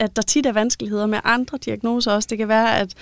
[0.00, 2.26] at der tit er vanskeligheder med andre diagnoser også.
[2.30, 2.94] Det kan være, at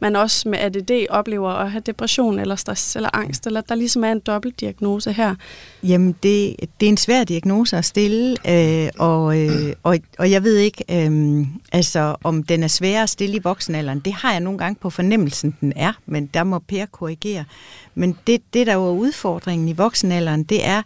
[0.00, 3.74] man også med ADD oplever at have depression eller stress eller angst, eller at der
[3.74, 5.34] ligesom er en dobbeltdiagnose her.
[5.82, 10.42] Jamen, det, det er en svær diagnose at stille, øh, og, øh, og, og jeg
[10.42, 14.00] ved ikke, øh, altså, om den er svær at stille i voksenalderen.
[14.00, 17.44] Det har jeg nogle gange på fornemmelsen, den er, men der må Per korrigere.
[17.94, 20.82] Men det, det der jo er udfordringen i voksenalderen, det er,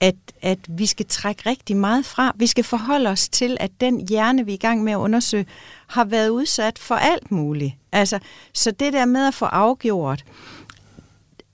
[0.00, 2.32] at, at vi skal trække rigtig meget fra.
[2.36, 5.46] Vi skal forholde os til, at den hjerne, vi er i gang med at undersøge,
[5.86, 7.74] har været udsat for alt muligt.
[7.92, 8.18] Altså,
[8.52, 10.24] så det der med at få afgjort,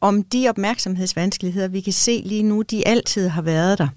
[0.00, 3.88] om de opmærksomhedsvanskeligheder, vi kan se lige nu, de altid har været der.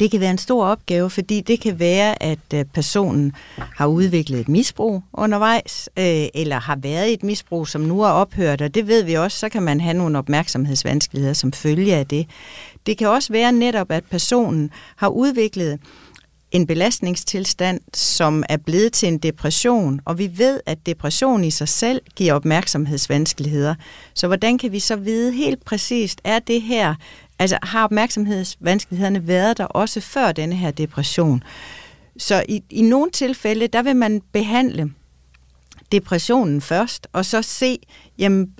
[0.00, 4.40] Det kan være en stor opgave, fordi det kan være, at øh, personen har udviklet
[4.40, 8.74] et misbrug undervejs, øh, eller har været i et misbrug, som nu er ophørt, og
[8.74, 12.26] det ved vi også, så kan man have nogle opmærksomhedsvanskeligheder som følge af det.
[12.86, 15.80] Det kan også være netop, at personen har udviklet
[16.52, 21.68] en belastningstilstand, som er blevet til en depression, og vi ved, at depression i sig
[21.68, 23.74] selv giver opmærksomhedsvanskeligheder.
[24.14, 26.94] Så hvordan kan vi så vide helt præcist, er det her,
[27.38, 31.42] altså har opmærksomhedsvanskelighederne været der også før denne her depression?
[32.16, 34.92] Så i, i nogle tilfælde, der vil man behandle
[35.92, 37.78] depressionen først, og så se,
[38.18, 38.54] jamen,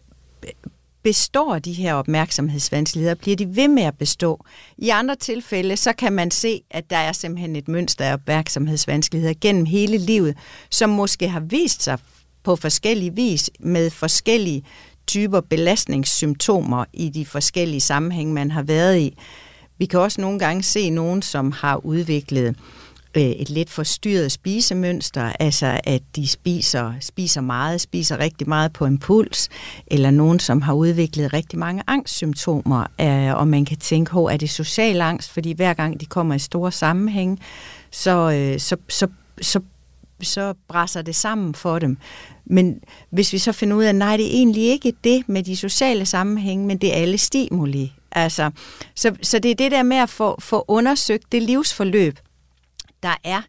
[1.03, 3.15] består de her opmærksomhedsvanskeligheder?
[3.15, 4.45] Bliver de ved med at bestå?
[4.79, 9.35] I andre tilfælde, så kan man se, at der er simpelthen et mønster af opmærksomhedsvanskeligheder
[9.41, 10.37] gennem hele livet,
[10.71, 11.99] som måske har vist sig
[12.43, 14.63] på forskellige vis med forskellige
[15.07, 19.17] typer belastningssymptomer i de forskellige sammenhænge, man har været i.
[19.79, 22.57] Vi kan også nogle gange se nogen, som har udviklet
[23.17, 28.87] Øh, et lidt forstyrret spisemønster, altså at de spiser, spiser meget, spiser rigtig meget på
[28.87, 29.49] impuls,
[29.87, 34.51] eller nogen, som har udviklet rigtig mange angstsymptomer, øh, og man kan tænke, er det
[34.51, 37.41] social angst, fordi hver gang de kommer i store sammenhæng,
[37.91, 39.07] så, øh, så, så,
[39.41, 39.61] så,
[40.23, 41.97] så brænder det sammen for dem.
[42.45, 45.57] Men hvis vi så finder ud af, nej, det er egentlig ikke det med de
[45.57, 47.93] sociale sammenhænge, men det er alle stimuli.
[48.13, 48.51] Altså,
[48.95, 52.19] så, så det er det der med at få, få undersøgt det livsforløb,
[53.03, 53.43] der er.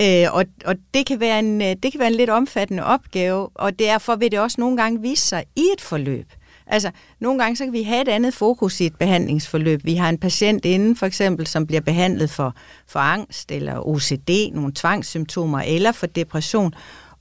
[0.00, 3.48] Øh, og, og det kan være en øh, det kan være en lidt omfattende opgave,
[3.54, 6.26] og derfor vil det også nogle gange vise sig i et forløb.
[6.66, 9.80] Altså, nogle gange så kan vi have et andet fokus i et behandlingsforløb.
[9.84, 12.54] Vi har en patient inden, for eksempel, som bliver behandlet for,
[12.86, 16.74] for angst eller OCD, nogle tvangssymptomer, eller for depression,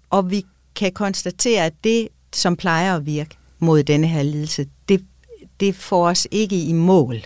[0.10, 5.06] og vi kan konstatere, at det, som plejer at virke mod denne her lidelse, det,
[5.60, 7.18] det får os ikke i mål.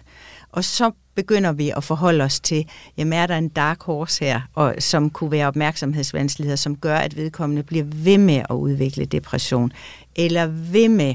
[0.51, 2.65] Og så begynder vi at forholde os til,
[2.97, 7.17] jamen er der en dark horse her, og, som kunne være opmærksomhedsvanskeligheder, som gør, at
[7.17, 9.71] vedkommende bliver ved med at udvikle depression,
[10.15, 11.13] eller ved med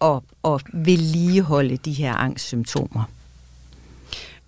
[0.00, 3.04] at, at vedligeholde de her angstsymptomer.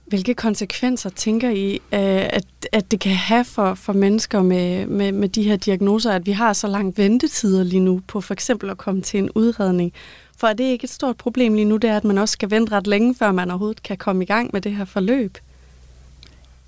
[0.07, 5.13] Hvilke konsekvenser tænker I, øh, at, at det kan have for, for mennesker med, med,
[5.13, 8.71] med de her diagnoser, at vi har så lang ventetider lige nu på for eksempel
[8.71, 9.93] at komme til en udredning?
[10.39, 12.51] For er det ikke et stort problem lige nu, det er, at man også skal
[12.51, 15.39] vente ret længe, før man overhovedet kan komme i gang med det her forløb?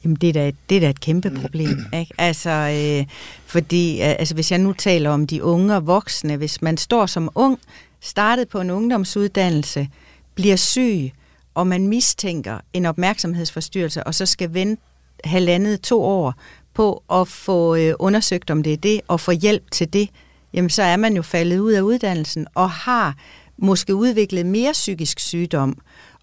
[0.05, 1.79] Jamen, det er da, det er da et kæmpe problem.
[2.01, 2.15] Ikke?
[2.19, 3.07] Altså, øh,
[3.47, 7.31] fordi altså, hvis jeg nu taler om de unge og voksne, hvis man står som
[7.35, 7.59] ung,
[8.01, 9.89] startet på en ungdomsuddannelse,
[10.35, 11.13] bliver syg,
[11.55, 14.83] og man mistænker en opmærksomhedsforstyrrelse, og så skal vente
[15.25, 16.35] halvandet to år
[16.75, 20.09] på at få øh, undersøgt, om det er det, og få hjælp til det,
[20.53, 23.17] jamen så er man jo faldet ud af uddannelsen og har
[23.61, 25.79] måske udviklet mere psykisk sygdom,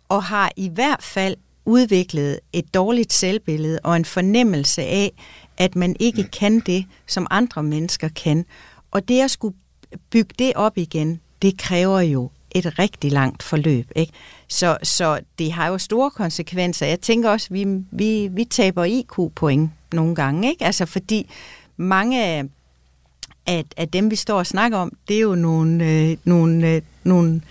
[0.09, 5.11] og har i hvert fald udviklet et dårligt selvbillede og en fornemmelse af,
[5.57, 8.45] at man ikke kan det, som andre mennesker kan.
[8.91, 9.55] Og det at skulle
[10.09, 13.91] bygge det op igen, det kræver jo et rigtig langt forløb.
[13.95, 14.13] Ikke?
[14.47, 16.85] Så, så det har jo store konsekvenser.
[16.85, 20.65] Jeg tænker også, at vi, vi, vi taber IQ-point nogle gange, ikke?
[20.65, 21.29] Altså fordi
[21.77, 22.43] mange af,
[23.47, 26.81] at, at dem, vi står og snakker om, det er jo nogle, øh, nogle, øh,
[27.03, 27.41] nogle,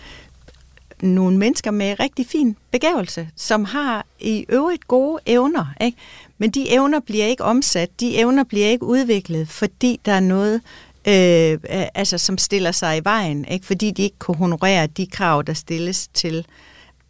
[1.03, 5.99] nogle mennesker med rigtig fin begævelse, som har i øvrigt gode evner, ikke?
[6.39, 10.61] Men de evner bliver ikke omsat, de evner bliver ikke udviklet, fordi der er noget,
[11.07, 11.59] øh,
[11.95, 13.67] altså, som stiller sig i vejen, ikke?
[13.67, 16.47] fordi de ikke kan honorere de krav, der stilles til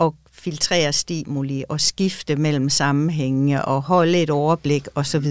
[0.01, 5.27] at filtrere stimuli og skifte mellem sammenhænge og holde et overblik osv.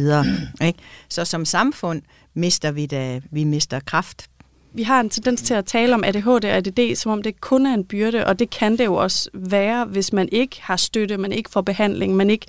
[0.61, 0.79] Ikke?
[1.09, 2.01] Så som samfund
[2.35, 4.29] mister vi da, vi mister kraft
[4.75, 7.65] vi har en tendens til at tale om ADHD og ADD, som om det kun
[7.65, 11.17] er en byrde, og det kan det jo også være, hvis man ikke har støtte,
[11.17, 12.45] man ikke får behandling, man ikke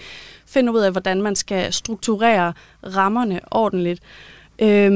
[0.47, 2.53] finder ud af, hvordan man skal strukturere
[2.85, 4.03] rammerne ordentligt.
[4.59, 4.93] Øhm,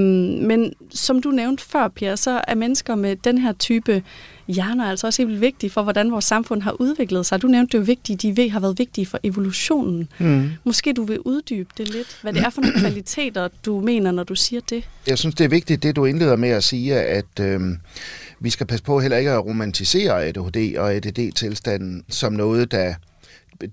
[0.46, 4.03] men som du nævnte før, Pia, så er mennesker med den her type
[4.49, 7.42] hjerner altså også helt vigtige for, hvordan vores samfund har udviklet sig.
[7.42, 10.09] Du nævnte det jo vigtigt, de har været vigtige for evolutionen.
[10.18, 10.51] Mm.
[10.64, 14.25] Måske du vil uddybe det lidt, hvad det er for nogle kvaliteter, du mener, når
[14.25, 14.85] du siger det?
[15.07, 17.61] Jeg synes, det er vigtigt, det du indleder med at sige, at øh,
[18.40, 22.94] vi skal passe på heller ikke at romantisere ADHD og ADD-tilstanden som noget, der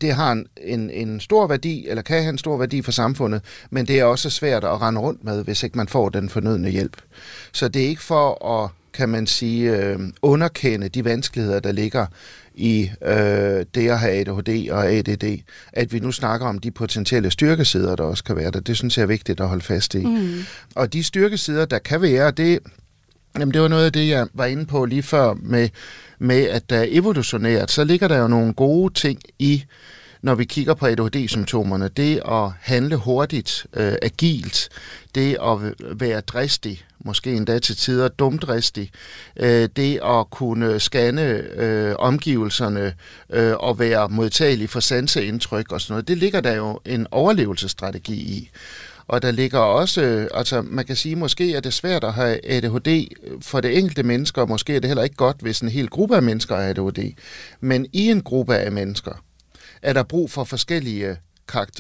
[0.02, 3.41] det har en, en, en stor værdi, eller kan have en stor værdi for samfundet,
[3.69, 6.69] men det er også svært at rende rundt med, hvis ikke man får den fornødne
[6.69, 6.97] hjælp.
[7.52, 12.06] Så det er ikke for at, kan man sige, øh, underkende de vanskeligheder, der ligger
[12.58, 15.39] i øh, det at have ADHD og ADD,
[15.73, 18.60] at vi nu snakker om de potentielle styrkesider, der også kan være der.
[18.60, 20.06] Det synes jeg er vigtigt at holde fast i.
[20.06, 20.43] Mm.
[20.76, 22.60] Og de styrkesider, der kan være, det,
[23.39, 25.69] jamen det var noget af det, jeg var inde på lige før med
[26.19, 29.63] med, at der er evolutionært, så ligger der jo nogle gode ting i,
[30.21, 31.88] når vi kigger på ADHD-symptomerne.
[31.88, 34.69] Det at handle hurtigt, øh, agilt,
[35.15, 38.91] det at være dristig, måske endda til tider dumdristig,
[39.39, 41.21] øh, det at kunne scanne
[41.56, 42.93] øh, omgivelserne
[43.30, 48.15] øh, og være modtagelig for sanseindtryk og sådan noget, det ligger der jo en overlevelsesstrategi
[48.15, 48.49] i.
[49.08, 52.46] Og der ligger også, øh, altså man kan sige, måske er det svært at have
[52.46, 55.70] ADHD øh, for det enkelte mennesker, og måske er det heller ikke godt, hvis en
[55.70, 57.13] hel gruppe af mennesker har ADHD.
[57.60, 59.24] Men i en gruppe af mennesker
[59.82, 61.15] er der brug for forskellige øh,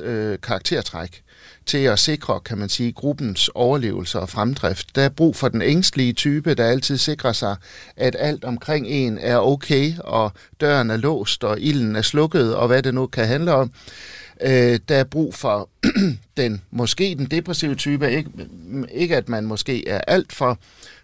[0.03, 1.23] øh, karaktertræk
[1.65, 4.95] til at sikre, kan man sige, gruppens overlevelse og fremdrift.
[4.95, 7.55] Der er brug for den ængstlige type, der altid sikrer sig,
[7.97, 12.67] at alt omkring en er okay, og døren er låst, og ilden er slukket, og
[12.67, 13.71] hvad det nu kan handle om.
[14.41, 15.69] Øh, der er brug for
[16.37, 18.29] den måske den depressive type, ikke,
[18.91, 20.57] ikke at man måske er alt for,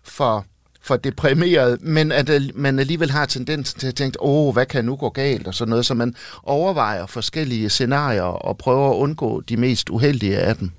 [0.04, 0.46] for,
[0.82, 4.66] for deprimeret, men at øh, man alligevel har tendens til at tænke, åh, oh, hvad
[4.66, 8.96] kan nu gå galt, og sådan noget, så man overvejer forskellige scenarier og prøver at
[8.96, 10.72] undgå de mest uheldige af dem.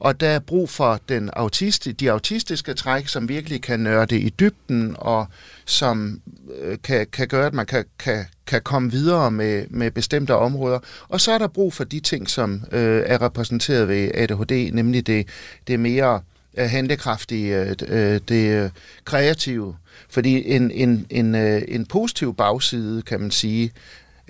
[0.00, 4.28] Og der er brug for den autisti, de autistiske træk, som virkelig kan nørde i
[4.28, 5.26] dybden, og
[5.64, 6.20] som
[6.60, 10.78] øh, kan, kan gøre, at man kan, kan, kan komme videre med, med bestemte områder.
[11.08, 15.06] Og så er der brug for de ting, som øh, er repræsenteret ved ADHD, nemlig
[15.06, 15.28] det,
[15.66, 16.20] det mere
[16.58, 18.70] øh, handlekraftige, øh, øh, det øh,
[19.04, 19.76] kreative.
[20.08, 23.72] Fordi en, en, en, øh, en positiv bagside, kan man sige,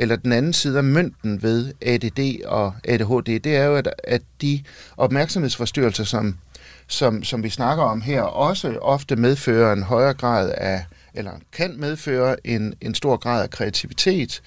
[0.00, 4.22] eller den anden side af mønten ved ADD og ADHD, det er jo, at, at
[4.42, 4.62] de
[4.96, 6.38] opmærksomhedsforstyrrelser, som,
[6.86, 10.84] som, som vi snakker om her, også ofte medfører en højere grad af,
[11.14, 14.42] eller kan medføre en, en stor grad af kreativitet,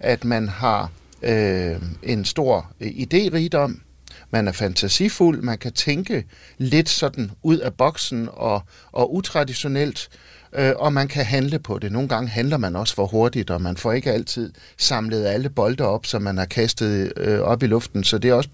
[0.00, 0.90] at man har
[1.22, 3.80] øh, en stor øh, idérigdom,
[4.30, 6.24] man er fantasifuld, man kan tænke
[6.58, 10.08] lidt sådan ud af boksen og, og utraditionelt,
[10.52, 11.92] øh, og man kan handle på det.
[11.92, 15.84] Nogle gange handler man også for hurtigt, og man får ikke altid samlet alle bolde
[15.84, 18.04] op, som man har kastet øh, op i luften.
[18.04, 18.48] Så det er også,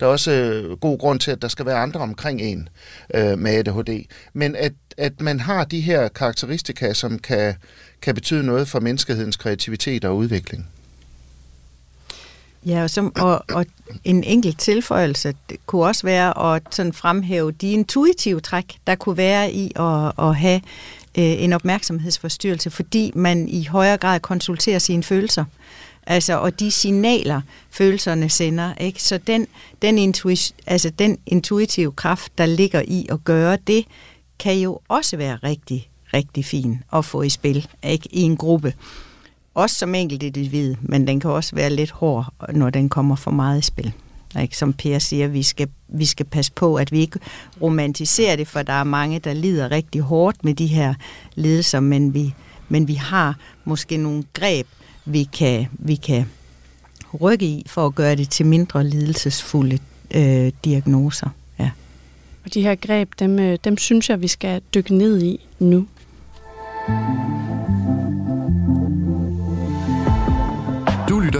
[0.00, 2.68] der er også øh, god grund til, at der skal være andre omkring en
[3.14, 4.04] øh, med ADHD.
[4.32, 7.54] Men at, at man har de her karakteristika, som kan,
[8.02, 10.68] kan betyde noget for menneskehedens kreativitet og udvikling.
[12.66, 13.66] Ja, og, som, og, og
[14.04, 19.16] en enkelt tilføjelse det kunne også være at sådan fremhæve de intuitive træk, der kunne
[19.16, 20.60] være i at, at have
[21.18, 25.44] Øh, en opmærksomhedsforstyrrelse, fordi man i højere grad konsulterer sine følelser.
[26.06, 28.74] Altså, og de signaler, følelserne sender.
[28.74, 29.02] Ikke?
[29.02, 29.46] Så den,
[29.82, 33.84] den, intuit, altså den intuitive kraft, der ligger i at gøre det,
[34.38, 38.08] kan jo også være rigtig, rigtig fin at få i spil ikke?
[38.12, 38.74] i en gruppe.
[39.54, 43.30] Også som enkelt individ, men den kan også være lidt hård, når den kommer for
[43.30, 43.92] meget i spil.
[44.42, 44.56] Ikke?
[44.56, 47.18] Som Per siger, vi skal, vi skal passe på, at vi ikke
[47.62, 50.94] romantiserer det, for der er mange, der lider rigtig hårdt med de her
[51.34, 52.34] lidelser, men vi,
[52.68, 54.66] men vi har måske nogle greb,
[55.04, 56.26] vi kan, vi kan
[57.20, 59.78] rykke i for at gøre det til mindre lidelsesfulde
[60.14, 61.28] øh, diagnoser.
[61.58, 61.70] Ja.
[62.44, 65.86] Og de her greb, dem, øh, dem synes jeg, vi skal dykke ned i nu.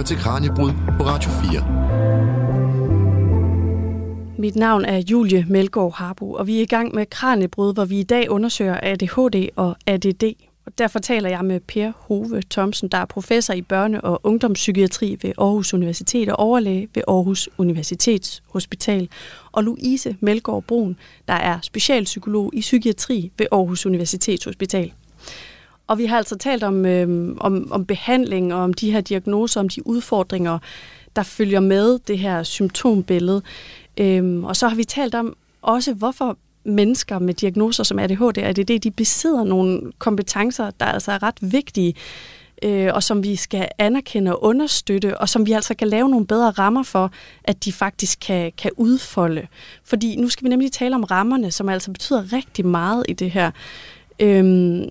[0.05, 2.44] til Kranjebrud på Radio 4.
[4.37, 7.99] Mit navn er Julie Melgaard Harbo, og vi er i gang med Kranjebrud, hvor vi
[7.99, 10.23] i dag undersøger ADHD og ADD.
[10.65, 15.17] Og derfor taler jeg med Per Hove Thomsen, der er professor i børne- og ungdomspsykiatri
[15.21, 19.09] ved Aarhus Universitet og overlæge ved Aarhus Universitetshospital,
[19.51, 24.93] og Louise Melgaard Brun, der er specialpsykolog i psykiatri ved Aarhus Universitetshospital.
[25.87, 29.59] Og vi har altså talt om, øh, om, om behandling og om de her diagnoser,
[29.59, 30.59] om de udfordringer,
[31.15, 33.41] der følger med det her symptombillede.
[33.97, 38.37] Øhm, og så har vi talt om også, hvorfor mennesker med diagnoser som ADHD og
[38.37, 41.95] ADD, de besidder nogle kompetencer, der altså er ret vigtige,
[42.63, 46.27] øh, og som vi skal anerkende og understøtte, og som vi altså kan lave nogle
[46.27, 47.11] bedre rammer for,
[47.43, 49.47] at de faktisk kan, kan udfolde.
[49.83, 53.31] Fordi nu skal vi nemlig tale om rammerne, som altså betyder rigtig meget i det
[53.31, 53.51] her.
[54.19, 54.85] Øhm,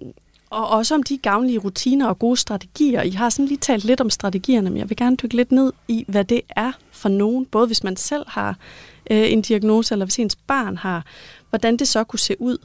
[0.51, 3.03] og også om de gavnlige rutiner og gode strategier.
[3.03, 5.73] I har sådan lige talt lidt om strategierne, men jeg vil gerne dykke lidt ned
[5.89, 8.57] i, hvad det er for nogen, både hvis man selv har
[9.11, 11.05] øh, en diagnose, eller hvis ens barn har,
[11.51, 12.59] hvordan det så kunne se ud.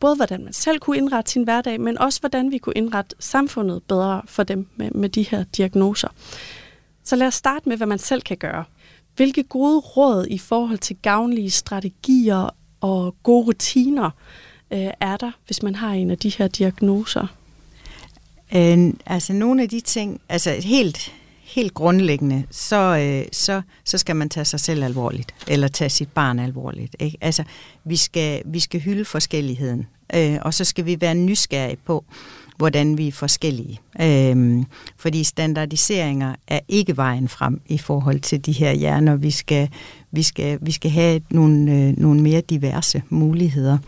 [0.00, 3.82] Både hvordan man selv kunne indrette sin hverdag, men også hvordan vi kunne indrette samfundet
[3.82, 6.08] bedre for dem med, med de her diagnoser.
[7.04, 8.64] Så lad os starte med, hvad man selv kan gøre.
[9.16, 14.10] Hvilke gode råd i forhold til gavnlige strategier og gode rutiner
[14.70, 17.26] øh, er der, hvis man har en af de her diagnoser?
[18.54, 21.14] Øh, altså nogle af de ting, altså helt,
[21.58, 26.08] helt grundlæggende, så, øh, så, så skal man tage sig selv alvorligt, eller tage sit
[26.08, 26.96] barn alvorligt.
[26.98, 27.18] Ikke?
[27.20, 27.44] Altså,
[27.84, 32.04] vi skal, vi skal hylde forskelligheden, øh, og så skal vi være nysgerrige på,
[32.56, 33.80] hvordan vi er forskellige.
[34.00, 34.64] Øh,
[34.96, 39.16] fordi standardiseringer er ikke vejen frem i forhold til de her hjerner.
[39.16, 39.68] Vi skal,
[40.10, 43.78] vi skal, vi skal have nogle, øh, nogle mere diverse muligheder.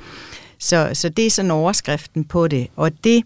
[0.58, 2.68] Så, så det er sådan overskriften på det.
[2.76, 3.24] Og det,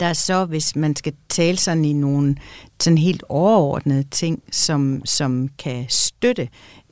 [0.00, 2.36] der så, hvis man skal tale sådan i nogle
[2.80, 6.48] sådan helt overordnede ting, som, som kan støtte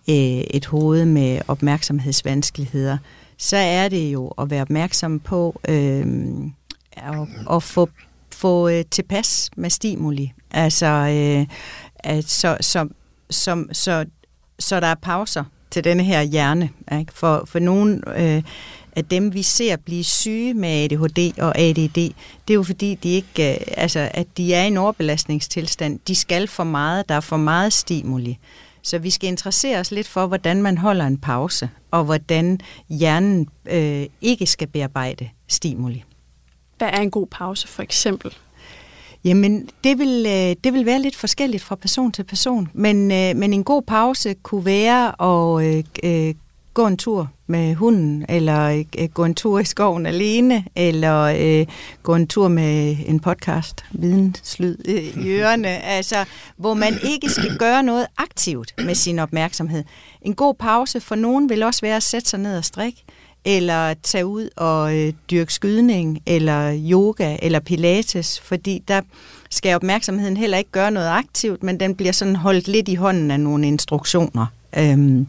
[0.08, 0.16] øh,
[0.50, 2.98] et hoved med opmærksomhedsvanskeligheder,
[3.38, 6.06] så er det jo at være opmærksom på øh,
[6.92, 7.88] at, at få,
[8.32, 10.32] få øh, tilpas med stimuli.
[10.50, 11.46] Altså, øh,
[11.98, 12.88] at så, så,
[13.30, 14.04] som, så,
[14.58, 16.70] så der er pauser til denne her hjerne.
[16.92, 17.12] Ikke?
[17.12, 18.02] For, for nogen...
[18.16, 18.42] Øh,
[18.98, 22.14] at dem, vi ser blive syge med ADHD og ADD, det
[22.50, 25.98] er jo fordi, de ikke, øh, altså, at de er i en overbelastningstilstand.
[26.08, 28.38] De skal for meget, der er for meget stimuli.
[28.82, 33.48] Så vi skal interessere os lidt for, hvordan man holder en pause, og hvordan hjernen
[33.70, 36.04] øh, ikke skal bearbejde stimuli.
[36.78, 38.34] Hvad er en god pause for eksempel?
[39.24, 43.36] Jamen, det vil, øh, det vil være lidt forskelligt fra person til person, men, øh,
[43.36, 46.34] men en god pause kunne være at øh,
[46.74, 51.66] gå en tur med hunden, eller øh, gå en tur i skoven alene, eller øh,
[52.02, 56.24] gå en tur med en podcast, videnslyd øh, i ørerne, altså,
[56.56, 59.84] hvor man ikke skal gøre noget aktivt med sin opmærksomhed.
[60.22, 63.04] En god pause for nogen vil også være at sætte sig ned og strikke,
[63.44, 69.00] eller tage ud og øh, dyrke skydning, eller yoga, eller pilates, fordi der
[69.50, 73.30] skal opmærksomheden heller ikke gøre noget aktivt, men den bliver sådan holdt lidt i hånden
[73.30, 74.46] af nogle instruktioner.
[74.76, 75.26] Øhm,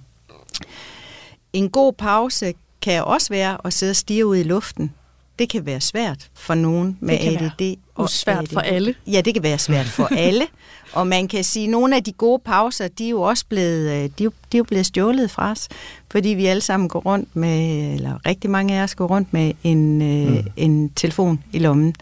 [1.53, 4.93] en god pause kan også være at sidde og stige ud i luften.
[5.39, 7.77] Det kan være svært for nogen med det kan ADD.
[7.95, 8.53] og svært ADD.
[8.53, 8.95] for alle.
[9.07, 10.47] Ja, det kan være svært for alle.
[10.93, 13.91] Og man kan sige, at nogle af de gode pauser, de er jo også blevet,
[13.91, 15.67] øh, de er, de er jo blevet stjålet fra os,
[16.11, 19.53] fordi vi alle sammen går rundt med, eller rigtig mange af os går rundt med
[19.63, 20.51] en, øh, mm.
[20.55, 21.95] en telefon i lommen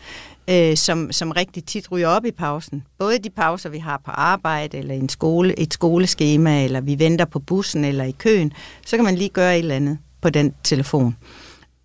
[0.49, 2.83] øh, som, som rigtig tit ryger op i pausen.
[2.97, 7.25] Både de pauser, vi har på arbejde, eller en skole, et skoleskema, eller vi venter
[7.25, 8.53] på bussen, eller i køen,
[8.85, 11.17] så kan man lige gøre et eller andet på den telefon.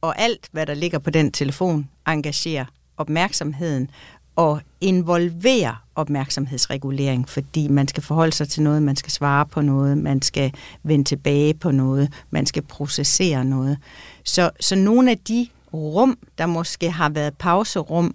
[0.00, 2.64] Og alt, hvad der ligger på den telefon, engagerer
[2.96, 3.90] opmærksomheden
[4.36, 9.98] og involverer opmærksomhedsregulering, fordi man skal forholde sig til noget, man skal svare på noget,
[9.98, 13.78] man skal vende tilbage på noget, man skal processere noget.
[14.24, 18.14] Så, så nogle af de rum, der måske har været pauserum,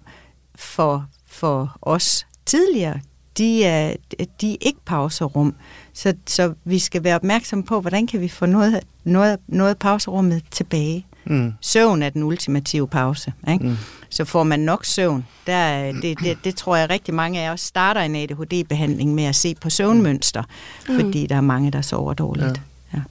[0.58, 3.00] for, for os tidligere,
[3.38, 3.94] de er,
[4.40, 5.54] de er ikke pauserum.
[5.92, 10.42] Så, så vi skal være opmærksom på, hvordan kan vi få noget, noget, noget pauserummet
[10.50, 11.06] tilbage.
[11.24, 11.52] Mm.
[11.60, 13.32] Søvn er den ultimative pause.
[13.48, 13.64] Ikke?
[13.64, 13.76] Mm.
[14.10, 15.26] Så får man nok søvn.
[15.46, 19.36] Der, det, det, det tror jeg rigtig mange af os starter en ADHD-behandling med at
[19.36, 20.42] se på søvnmønster,
[20.88, 21.00] mm.
[21.00, 22.46] fordi der er mange, der sover dårligt.
[22.46, 22.98] Ja.
[22.98, 23.02] Ja.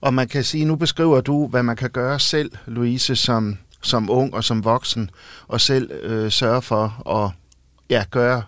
[0.00, 4.10] Og man kan sige, nu beskriver du, hvad man kan gøre selv, Louise, som som
[4.10, 5.10] ung og som voksen,
[5.48, 7.30] og selv øh, sørge for at
[7.90, 8.42] ja, gøre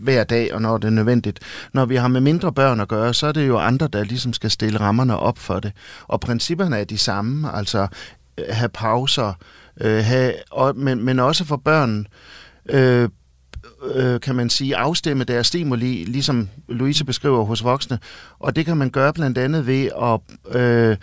[0.00, 1.38] hver dag, og når det er nødvendigt.
[1.72, 4.32] Når vi har med mindre børn at gøre, så er det jo andre, der ligesom
[4.32, 5.72] skal stille rammerne op for det.
[6.06, 7.86] Og principperne er de samme, altså
[8.38, 9.32] øh, have pauser,
[9.80, 12.06] øh, have, og, men, men også for børn,
[12.68, 13.08] øh,
[13.94, 17.98] øh, kan man sige, afstemme deres stimuli, ligesom Louise beskriver hos voksne.
[18.38, 20.20] Og det kan man gøre blandt andet ved at
[20.60, 20.96] øh,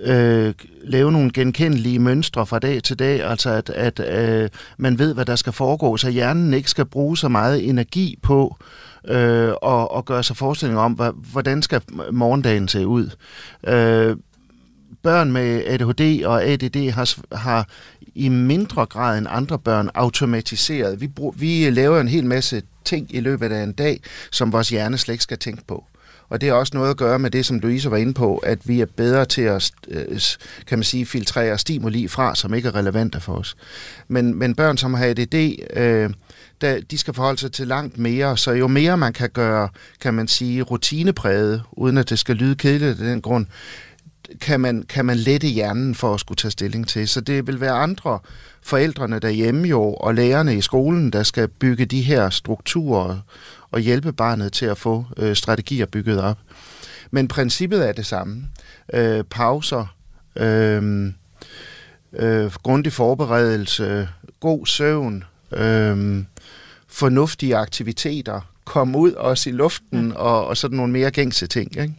[0.00, 5.14] øh, lave nogle genkendelige mønstre fra dag til dag, altså at, at øh, man ved,
[5.14, 8.56] hvad der skal foregå, så hjernen ikke skal bruge så meget energi på
[9.08, 10.92] øh, og, og gøre sig forestilling om,
[11.32, 11.80] hvordan skal
[12.12, 13.10] morgendagen se ud.
[13.66, 14.16] Øh,
[15.02, 17.68] børn med ADHD og ADD har, har
[18.14, 21.00] i mindre grad end andre børn automatiseret.
[21.00, 24.00] Vi, brug, vi laver en hel masse ting i løbet af en dag,
[24.32, 25.84] som vores hjerne slet ikke skal tænke på.
[26.34, 28.68] Og det har også noget at gøre med det, som Louise var inde på, at
[28.68, 30.20] vi er bedre til at, øh,
[30.66, 33.56] kan man sige, filtrere stimuli fra, som ikke er relevante for os.
[34.08, 35.34] Men, men børn, som har ADD,
[35.76, 36.10] øh,
[36.60, 39.68] der, de skal forholde sig til langt mere, så jo mere man kan gøre,
[40.00, 43.46] kan man sige, rutinepræget, uden at det skal lyde kedeligt af den grund,
[44.40, 47.08] kan man, kan man lette hjernen for at skulle tage stilling til.
[47.08, 48.18] Så det vil være andre
[48.62, 53.18] forældrene derhjemme jo, og lærerne i skolen, der skal bygge de her strukturer
[53.74, 56.38] og hjælpe barnet til at få øh, strategier bygget op.
[57.10, 58.44] Men princippet er det samme.
[58.92, 59.96] Øh, pauser,
[60.36, 61.12] øh,
[62.12, 64.08] øh, grundig forberedelse,
[64.40, 66.24] god søvn, øh,
[66.88, 71.76] fornuftige aktiviteter, komme ud også i luften og, og sådan nogle mere gængse ting.
[71.76, 71.94] Ikke?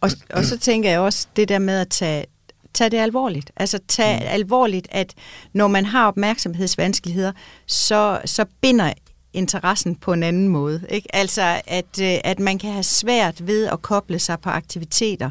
[0.00, 2.26] Og, og så tænker jeg også det der med at tage,
[2.74, 3.50] tage det alvorligt.
[3.56, 4.26] Altså tage mm.
[4.28, 5.14] alvorligt, at
[5.52, 7.32] når man har opmærksomhedsvanskeligheder,
[7.66, 8.92] så, så binder
[9.36, 10.86] interessen på en anden måde.
[10.90, 11.16] Ikke?
[11.16, 15.30] Altså, at, øh, at man kan have svært ved at koble sig på aktiviteter,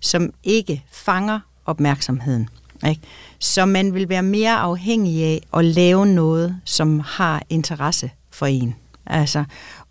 [0.00, 2.48] som ikke fanger opmærksomheden.
[2.88, 3.00] Ikke?
[3.38, 8.74] Så man vil være mere afhængig af at lave noget, som har interesse for en.
[9.06, 9.44] Altså,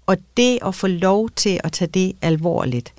[0.06, 2.94] og det at få lov til at tage det alvorligt,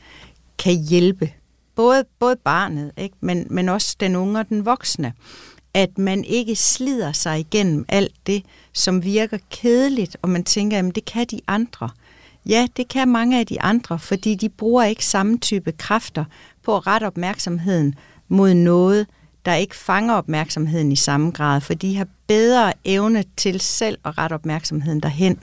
[0.58, 1.32] kan hjælpe
[1.74, 3.16] både, både barnet, ikke?
[3.20, 5.12] Men, men også den unge og den voksne.
[5.74, 8.42] At man ikke slider sig igennem alt det,
[8.76, 11.88] som virker kedeligt, og man tænker, at det kan de andre.
[12.46, 16.24] Ja, det kan mange af de andre, fordi de bruger ikke samme type kræfter
[16.62, 17.94] på at rette opmærksomheden
[18.28, 19.06] mod noget,
[19.46, 24.18] der ikke fanger opmærksomheden i samme grad, for de har bedre evne til selv at
[24.18, 25.38] rette opmærksomheden derhen.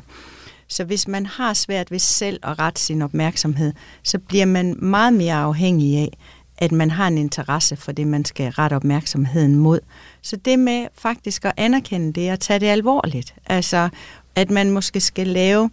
[0.67, 3.73] Så hvis man har svært ved selv at rette sin opmærksomhed,
[4.03, 6.17] så bliver man meget mere afhængig af,
[6.57, 9.79] at man har en interesse for det, man skal rette opmærksomheden mod.
[10.21, 13.89] Så det med faktisk at anerkende det og tage det alvorligt, altså
[14.35, 15.69] at man måske skal lave,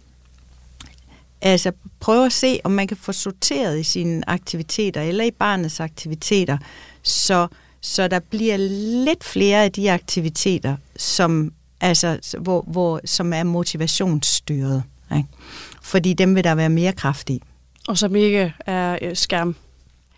[1.41, 5.79] altså prøve at se, om man kan få sorteret i sine aktiviteter eller i barnets
[5.79, 6.57] aktiviteter,
[7.01, 7.47] så,
[7.81, 8.57] så der bliver
[9.05, 14.83] lidt flere af de aktiviteter, som, altså, hvor, hvor, som er motivationsstyret.
[15.15, 15.29] Ikke?
[15.81, 17.41] Fordi dem vil der være mere kraft i.
[17.87, 19.55] Og som ikke er øh, skærm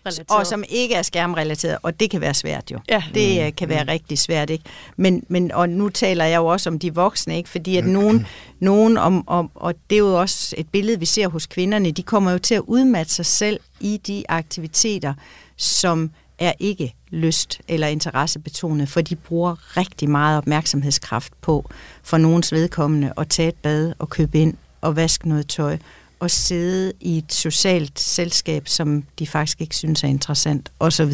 [0.06, 0.38] relateret.
[0.40, 2.78] Og som ikke er skærmrelateret, og det kan være svært jo.
[2.88, 3.02] Ja.
[3.14, 3.52] Det mm.
[3.52, 3.88] kan være mm.
[3.88, 4.64] rigtig svært, ikke?
[4.96, 7.48] Men, men, og nu taler jeg jo også om de voksne, ikke?
[7.48, 8.26] Fordi at nogen,
[8.60, 12.02] nogen om, om, og det er jo også et billede, vi ser hos kvinderne, de
[12.02, 15.14] kommer jo til at udmatte sig selv i de aktiviteter,
[15.56, 21.70] som er ikke lyst eller interessebetonet, for de bruger rigtig meget opmærksomhedskraft på
[22.02, 25.78] for nogens vedkommende at tage et bad og købe ind og vaske noget tøj
[26.24, 31.12] og sidde i et socialt selskab, som de faktisk ikke synes er interessant, osv.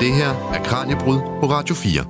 [0.00, 2.04] Det her er Kranjebrud på Radio 4.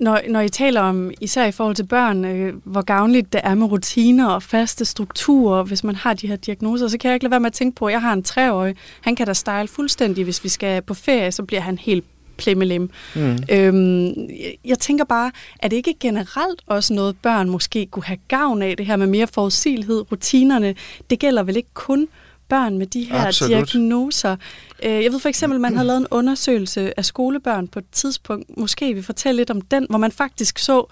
[0.00, 3.54] Når, når I taler om, især i forhold til børn, øh, hvor gavnligt det er
[3.54, 7.24] med rutiner og faste strukturer, hvis man har de her diagnoser, så kan jeg ikke
[7.24, 9.68] lade være med at tænke på, at jeg har en treårig, han kan da style
[9.68, 12.04] fuldstændig, hvis vi skal på ferie, så bliver han helt
[12.38, 12.90] plimmelim.
[13.14, 13.38] Mm.
[13.50, 14.28] Øhm,
[14.64, 18.76] jeg tænker bare, er det ikke generelt også noget, børn måske kunne have gavn af,
[18.76, 20.74] det her med mere forudsigelighed, rutinerne?
[21.10, 22.08] Det gælder vel ikke kun
[22.48, 23.72] børn med de her Absolut.
[23.72, 24.36] diagnoser.
[24.82, 27.84] Øh, jeg ved for eksempel, at man havde lavet en undersøgelse af skolebørn på et
[27.92, 28.56] tidspunkt.
[28.56, 30.86] Måske vi fortælle lidt om den, hvor man faktisk så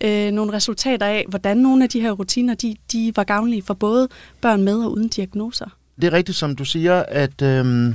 [0.00, 3.74] øh, nogle resultater af, hvordan nogle af de her rutiner, de, de var gavnlige for
[3.74, 4.08] både
[4.40, 5.66] børn med og uden diagnoser.
[6.00, 7.42] Det er rigtigt, som du siger, at...
[7.42, 7.94] Øh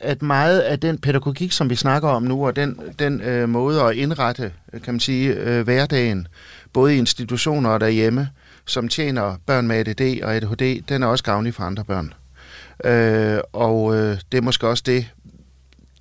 [0.00, 3.82] at meget af den pædagogik, som vi snakker om nu, og den, den øh, måde
[3.82, 6.28] at indrette, øh, kan man sige, øh, hverdagen,
[6.72, 8.28] både i institutioner og derhjemme,
[8.66, 12.12] som tjener børn med ADD og ADHD, den er også gavnlig for andre børn.
[12.84, 15.06] Øh, og øh, det er måske også det,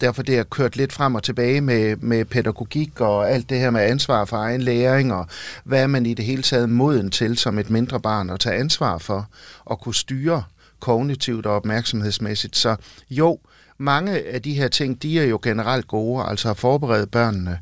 [0.01, 3.69] derfor det er kørt lidt frem og tilbage med, med pædagogik og alt det her
[3.69, 5.27] med ansvar for egen læring, og
[5.63, 8.55] hvad er man i det hele taget moden til som et mindre barn at tage
[8.55, 9.27] ansvar for,
[9.65, 10.43] og kunne styre
[10.79, 12.57] kognitivt og opmærksomhedsmæssigt.
[12.57, 12.75] Så
[13.09, 13.39] jo,
[13.79, 17.59] mange af de her ting, de er jo generelt gode, altså at forberede børnene.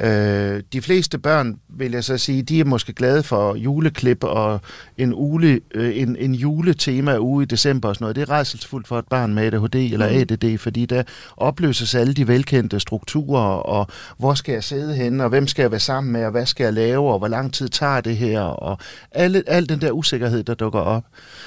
[0.00, 4.60] Øh, de fleste børn, vil jeg så sige, de er måske glade for juleklip og
[4.98, 8.16] en, ule, øh, en, en juletema uge i december og sådan noget.
[8.16, 10.14] Det er rejselsfuldt for et barn med ADHD eller mm.
[10.16, 11.02] ADD, fordi der
[11.36, 13.86] opløses alle de velkendte strukturer, og
[14.18, 16.64] hvor skal jeg sidde henne, og hvem skal jeg være sammen med, og hvad skal
[16.64, 18.78] jeg lave, og hvor lang tid tager det her, og
[19.12, 21.04] alle, al den der usikkerhed, der dukker op.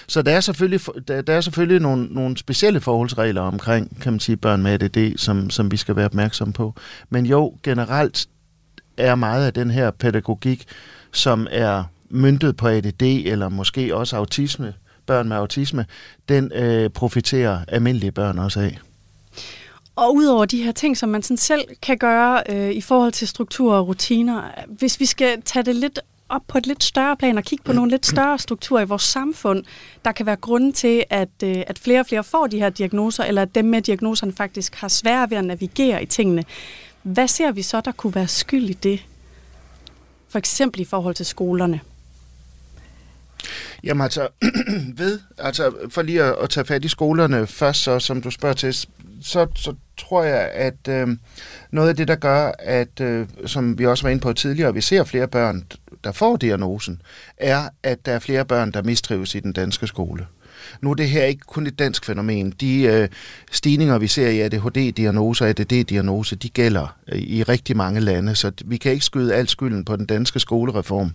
[0.08, 4.20] Så der er selvfølgelig, der, der er selvfølgelig nogle, nogle specielle forholdsregler omkring, kan man
[4.20, 6.74] sige, børn med ADD, som, som vi skal være opmærksom på.
[7.10, 8.28] Men jo, generelt
[9.00, 10.66] er meget af den her pædagogik,
[11.12, 14.74] som er myndet på ADD, eller måske også autisme,
[15.06, 15.86] børn med autisme,
[16.30, 18.80] den øh, profiterer almindelige børn også af.
[19.96, 23.28] Og udover de her ting, som man sådan selv kan gøre øh, i forhold til
[23.28, 27.38] struktur og rutiner, hvis vi skal tage det lidt op på et lidt større plan
[27.38, 29.64] og kigge på nogle lidt større strukturer i vores samfund,
[30.06, 33.24] der kan være grund til, at, øh, at flere og flere får de her diagnoser,
[33.24, 36.44] eller at dem med diagnoserne faktisk har svært ved at navigere i tingene.
[37.14, 39.06] Hvad ser vi så, der kunne være skyld i det?
[40.30, 41.80] For eksempel i forhold til skolerne.
[43.84, 44.28] Jamen altså,
[44.98, 48.56] ved, altså for lige at, at tage fat i skolerne først, så som du spørger
[48.56, 48.74] til,
[49.22, 51.08] så, så tror jeg, at øh,
[51.72, 54.82] noget af det, der gør, at, øh, som vi også var inde på tidligere, vi
[54.82, 55.64] ser flere børn,
[56.04, 57.02] der får diagnosen,
[57.38, 60.28] er, at der er flere børn, der mistrives i den danske skole.
[60.82, 62.52] Nu er det her ikke kun et dansk fænomen.
[62.52, 63.08] De øh,
[63.52, 68.52] stigninger, vi ser i ADHD-diagnoser og ADD-diagnose, de gælder øh, i rigtig mange lande, så
[68.66, 71.12] vi kan ikke skyde alt skylden på den danske skolereform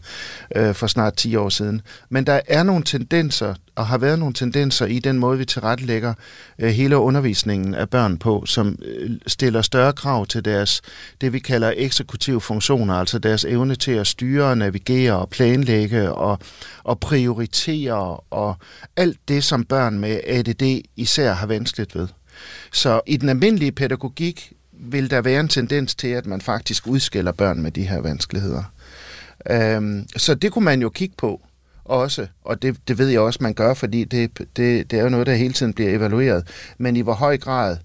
[0.57, 1.81] øh, for snart 10 år siden.
[2.09, 6.15] Men der er nogle tendenser, og har været nogle tendenser i den måde, vi tilrettelægger
[6.59, 10.83] øh, hele undervisningen af børn på, som øh, stiller større krav til deres,
[11.21, 16.39] det vi kalder eksekutive funktioner, altså deres evne til at styre, navigere og planlægge og,
[16.85, 18.57] og prioritere og
[18.97, 22.09] alt det, som børn med ADD især har vanskeligt ved.
[22.73, 27.33] Så i den almindelige pædagogik vil der være en tendens til, at man faktisk udskiller
[27.33, 28.63] børn med de her vanskeligheder.
[29.51, 31.41] Øhm, så det kunne man jo kigge på
[31.85, 35.09] også, og det, det ved jeg også, man gør, fordi det, det, det er jo
[35.09, 36.49] noget, der hele tiden bliver evalueret.
[36.79, 37.77] Men i hvor høj grad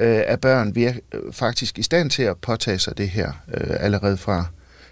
[0.00, 3.76] øh, er børn vir- øh, faktisk i stand til at påtage sig det her øh,
[3.80, 4.46] allerede fra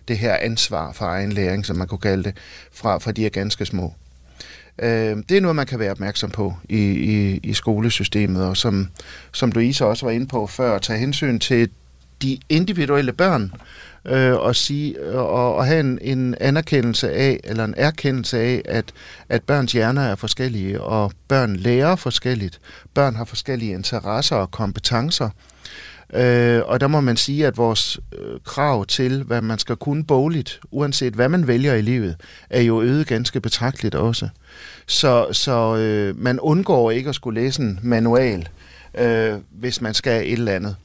[0.08, 2.36] det her ansvar for egen læring, som man kunne kalde det,
[2.72, 3.94] fra, fra de er ganske små.
[4.78, 8.88] Øh, det er noget, man kan være opmærksom på i, i, i skolesystemet, og som,
[9.32, 11.70] som Louise også var inde på før, at tage hensyn til
[12.22, 13.52] de individuelle børn,
[14.06, 18.62] øh, og, sige, øh, og, og have en, en anerkendelse af, eller en erkendelse af,
[18.64, 18.92] at,
[19.28, 22.60] at børns hjerner er forskellige, og børn lærer forskelligt.
[22.94, 25.28] Børn har forskellige interesser og kompetencer.
[26.14, 30.04] Øh, og der må man sige, at vores øh, krav til, hvad man skal kunne
[30.04, 32.16] bogligt, uanset hvad man vælger i livet,
[32.50, 34.28] er jo øget ganske betragteligt også.
[34.86, 38.48] Så, så øh, man undgår ikke at skulle læse en manual,
[38.98, 40.76] øh, hvis man skal et eller andet.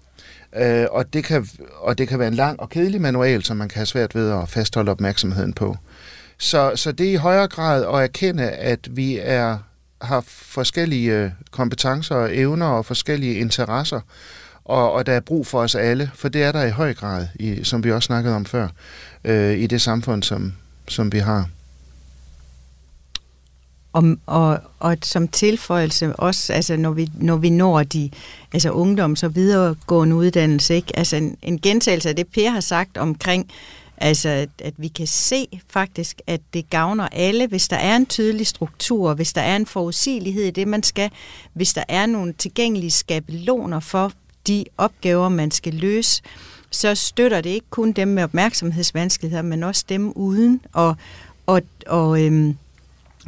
[0.56, 3.70] Øh, og, det kan, og det kan være en lang og kedelig manual, som man
[3.70, 5.78] kan have svært ved at fastholde opmærksomheden på.
[6.38, 9.58] Så, så det er i højere grad at erkende, at vi er
[10.02, 14.02] har forskellige kompetencer og evner og forskellige interesser,
[14.66, 17.28] og, og der er brug for os alle, for det er der i høj grad,
[17.36, 18.68] i, som vi også snakkede om før,
[19.24, 20.54] øh, i det samfund, som,
[20.88, 21.50] som vi har.
[23.94, 28.10] Og, og, og som tilføjelse også, altså når vi, når vi når de
[28.54, 31.00] altså ungdoms- og videregående uddannelse, ikke?
[31.00, 33.52] altså en, en gentagelse af det, Per har sagt omkring,
[33.98, 38.06] altså at, at vi kan se faktisk, at det gavner alle, hvis der er en
[38.06, 41.10] tydelig struktur, hvis der er en forudsigelighed i det, man skal,
[41.54, 44.12] hvis der er nogle tilgængelige skabeloner for
[44.48, 46.22] de opgaver, man skal løse,
[46.72, 50.96] så støtter det ikke kun dem med opmærksomhedsvanskeligheder, men også dem uden, og,
[51.46, 52.58] og, og øhm,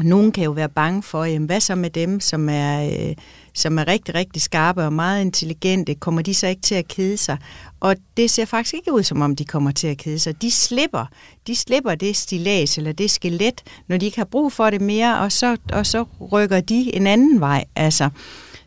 [0.05, 3.15] nogen kan jo være bange for, jamen, hvad så med dem, som er, øh,
[3.53, 5.95] som er rigtig, rigtig skarpe og meget intelligente?
[5.95, 7.37] Kommer de så ikke til at kede sig?
[7.79, 10.41] Og det ser faktisk ikke ud, som om de kommer til at kede sig.
[10.41, 11.05] De slipper,
[11.47, 15.19] de slipper det stilas eller det skelet, når de ikke har brug for det mere,
[15.19, 17.63] og så, og så rykker de en anden vej.
[17.75, 18.09] Altså,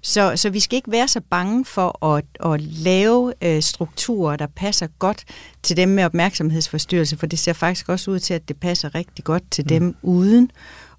[0.04, 4.46] så, så vi skal ikke være så bange for at, at lave øh, strukturer, der
[4.46, 5.24] passer godt
[5.62, 9.24] til dem med opmærksomhedsforstyrrelse, for det ser faktisk også ud til, at det passer rigtig
[9.24, 9.68] godt til mm.
[9.68, 10.50] dem uden.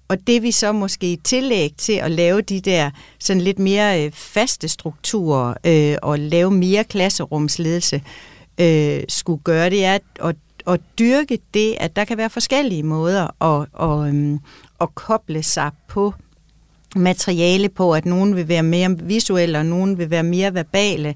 [0.08, 4.04] Og det vi så måske i tillæg til at lave de der sådan lidt mere
[4.04, 8.02] øh, faste strukturer øh, og lave mere klasserumsledelse,
[8.60, 10.36] øh, skulle gøre, det er at, at,
[10.66, 14.38] at dyrke det, at der kan være forskellige måder at, at, øhm,
[14.80, 16.14] at koble sig på
[16.96, 21.14] materiale på, at nogen vil være mere visuelle, og nogen vil være mere verbale,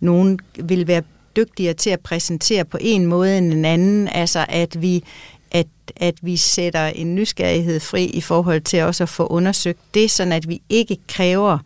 [0.00, 1.02] nogen vil være
[1.36, 5.04] dygtigere til at præsentere på en måde end en anden, altså at vi
[5.52, 10.10] at, at vi sætter en nysgerrighed fri i forhold til også at få undersøgt det,
[10.10, 11.58] sådan at vi ikke kræver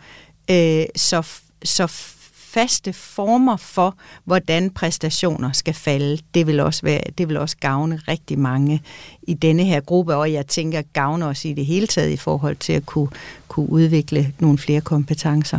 [0.50, 1.22] øh, så,
[1.64, 1.86] så
[2.56, 6.18] faste former for, hvordan præstationer skal falde.
[6.34, 8.82] Det vil også, være, det vil også gavne rigtig mange
[9.22, 12.56] i denne her gruppe, og jeg tænker gavne os i det hele taget i forhold
[12.56, 13.08] til at kunne,
[13.48, 15.58] kunne udvikle nogle flere kompetencer.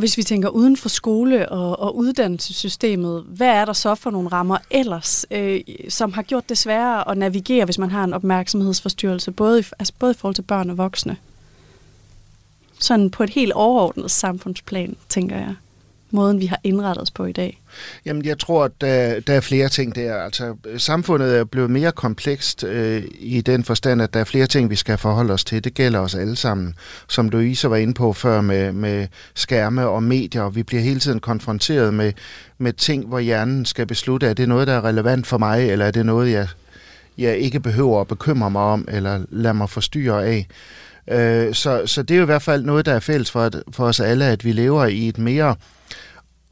[0.00, 4.10] Og hvis vi tænker uden for skole og, og uddannelsessystemet, hvad er der så for
[4.10, 8.12] nogle rammer ellers, øh, som har gjort det sværere at navigere, hvis man har en
[8.12, 11.16] opmærksomhedsforstyrrelse, både i, altså både i forhold til børn og voksne?
[12.78, 15.54] Sådan på et helt overordnet samfundsplan, tænker jeg
[16.12, 17.60] måden, vi har indrettet os på i dag?
[18.04, 20.16] Jamen, jeg tror, at der, der er flere ting der.
[20.16, 24.70] Altså, samfundet er blevet mere komplekst øh, i den forstand, at der er flere ting,
[24.70, 25.64] vi skal forholde os til.
[25.64, 26.74] Det gælder os alle sammen.
[27.08, 30.50] Som Louise var inde på før med, med skærme og medier.
[30.50, 32.12] Vi bliver hele tiden konfronteret med,
[32.58, 35.84] med ting, hvor hjernen skal beslutte, er det noget, der er relevant for mig, eller
[35.84, 36.48] er det noget, jeg,
[37.18, 40.46] jeg ikke behøver at bekymre mig om, eller lade mig forstyrre af.
[41.08, 43.62] Øh, så, så det er jo i hvert fald noget, der er fælles for, at,
[43.72, 45.56] for os alle, at vi lever i et mere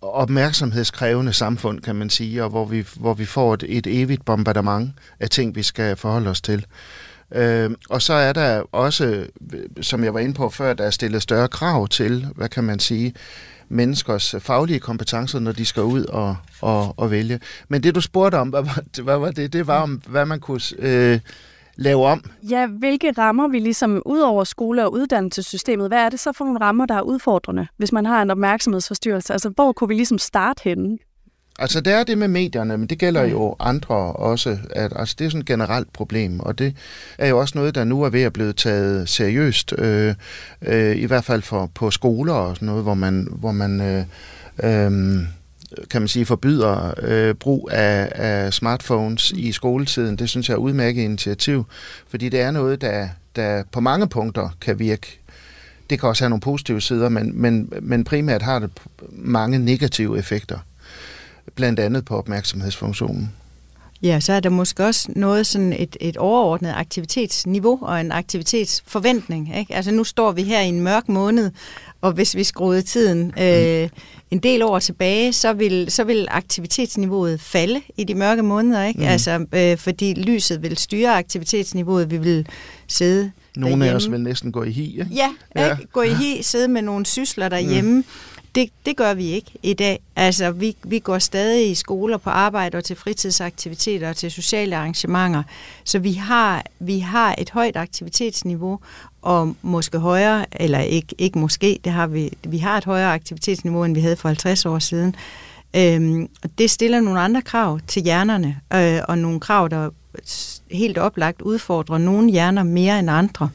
[0.03, 4.91] opmærksomhedskrævende samfund, kan man sige, og hvor vi, hvor vi får et, et evigt bombardement
[5.21, 6.67] af ting, vi skal forholde os til.
[7.35, 9.27] Øh, og så er der også,
[9.81, 12.79] som jeg var inde på før, der er stillet større krav til, hvad kan man
[12.79, 13.15] sige,
[13.69, 17.41] menneskers faglige kompetencer, når de skal ud og, og, og vælge.
[17.69, 19.53] Men det, du spurgte om, hvad var, hvad var det?
[19.53, 21.21] Det var om, hvad man kunne øh,
[21.79, 22.25] lave om.
[22.51, 26.45] Ja, hvilke rammer vi ligesom, ud over skole- og uddannelsessystemet, hvad er det så for
[26.45, 29.33] nogle rammer, der er udfordrende, hvis man har en opmærksomhedsforstyrrelse?
[29.33, 30.99] Altså, hvor kunne vi ligesom starte henne?
[31.59, 34.59] Altså, det er det med medierne, men det gælder jo andre også.
[34.71, 36.77] At, altså, det er sådan et generelt problem, og det
[37.19, 40.15] er jo også noget, der nu er ved at blive taget seriøst, øh,
[40.63, 44.05] øh, i hvert fald for, på skoler og sådan noget, hvor man, hvor man øh,
[44.63, 45.19] øh,
[45.91, 50.17] kan man sige, forbyder øh, brug af, af smartphones i skoletiden.
[50.17, 51.67] Det synes jeg er udmærket initiativ,
[52.09, 55.21] fordi det er noget, der, der på mange punkter kan virke.
[55.91, 58.71] Det kan også have nogle positive sider, men, men, men primært har det
[59.13, 60.59] mange negative effekter,
[61.55, 63.33] blandt andet på opmærksomhedsfunktionen.
[64.03, 69.59] Ja, så er der måske også noget sådan et, et overordnet aktivitetsniveau og en aktivitetsforventning.
[69.59, 69.75] Ikke?
[69.75, 71.51] Altså nu står vi her i en mørk måned,
[72.01, 73.89] og hvis vi skruede tiden øh,
[74.31, 79.01] en del år tilbage, så vil, så vil aktivitetsniveauet falde i de mørke måneder, ikke?
[79.01, 79.07] Mm.
[79.07, 82.47] Altså, øh, fordi lyset vil styre aktivitetsniveauet, vi vil
[82.89, 83.87] sidde Nogle derhjemme.
[83.91, 85.07] af os vil næsten gå i hi, ikke?
[85.15, 85.71] Ja, ja.
[85.71, 85.93] Ikke?
[85.93, 87.91] gå i hi, sidde med nogle sysler derhjemme.
[87.91, 88.05] Mm.
[88.59, 90.01] Det, det gør vi ikke i dag.
[90.17, 94.77] Altså, vi, vi går stadig i skoler på arbejde og til fritidsaktiviteter og til sociale
[94.77, 95.43] arrangementer.
[95.85, 98.81] Så vi har, vi har et højt aktivitetsniveau,
[99.23, 103.85] og måske højere, eller ikke, ikke måske, det har vi, vi har et højere aktivitetsniveau,
[103.85, 105.15] end vi havde for 50 år siden.
[105.77, 109.91] Øhm, og det stiller nogle andre krav til hjernerne, øh, og nogle krav, der
[110.71, 113.51] helt oplagt udfordrer nogle hjerner mere end andre.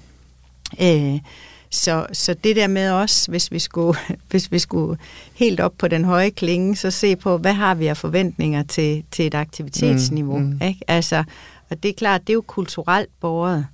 [0.81, 1.19] Øh,
[1.73, 3.99] så, så det der med os, hvis vi, skulle,
[4.29, 4.99] hvis vi skulle
[5.33, 9.03] helt op på den høje klinge, så se på, hvad har vi af forventninger til,
[9.11, 10.37] til et aktivitetsniveau.
[10.37, 10.67] Mm, mm.
[10.67, 10.79] Ikke?
[10.87, 11.23] Altså,
[11.69, 13.65] og det er klart, det er jo kulturelt borget.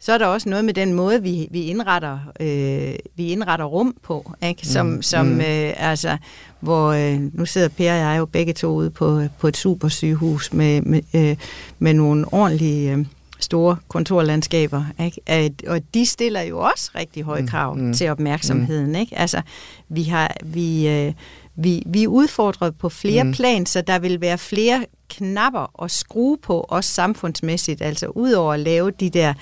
[0.00, 3.96] Så er der også noget med den måde, vi, vi, indretter, øh, vi indretter rum
[4.02, 4.66] på, ikke?
[4.66, 5.02] som, mm.
[5.02, 5.40] som mm.
[5.40, 6.16] Øh, altså,
[6.60, 9.88] hvor øh, nu sidder Per og jeg jo begge to ude på, på et super
[9.88, 11.36] sygehus med, med, øh,
[11.78, 13.04] med nogle ordentlige øh,
[13.44, 15.52] store kontorlandskaber, ikke?
[15.66, 17.82] Og de stiller jo også rigtig høje mm, krav mm.
[17.82, 17.92] Mm.
[17.92, 18.88] til opmærksomheden.
[18.88, 18.94] Mm.
[18.94, 19.18] Ikke?
[19.18, 19.42] Altså,
[19.88, 21.12] vi, har, vi, øh,
[21.56, 23.32] vi, vi er udfordret på flere mm.
[23.32, 28.60] plan, så der vil være flere knapper at skrue på, også samfundsmæssigt, altså udover at
[28.60, 29.34] lave de der,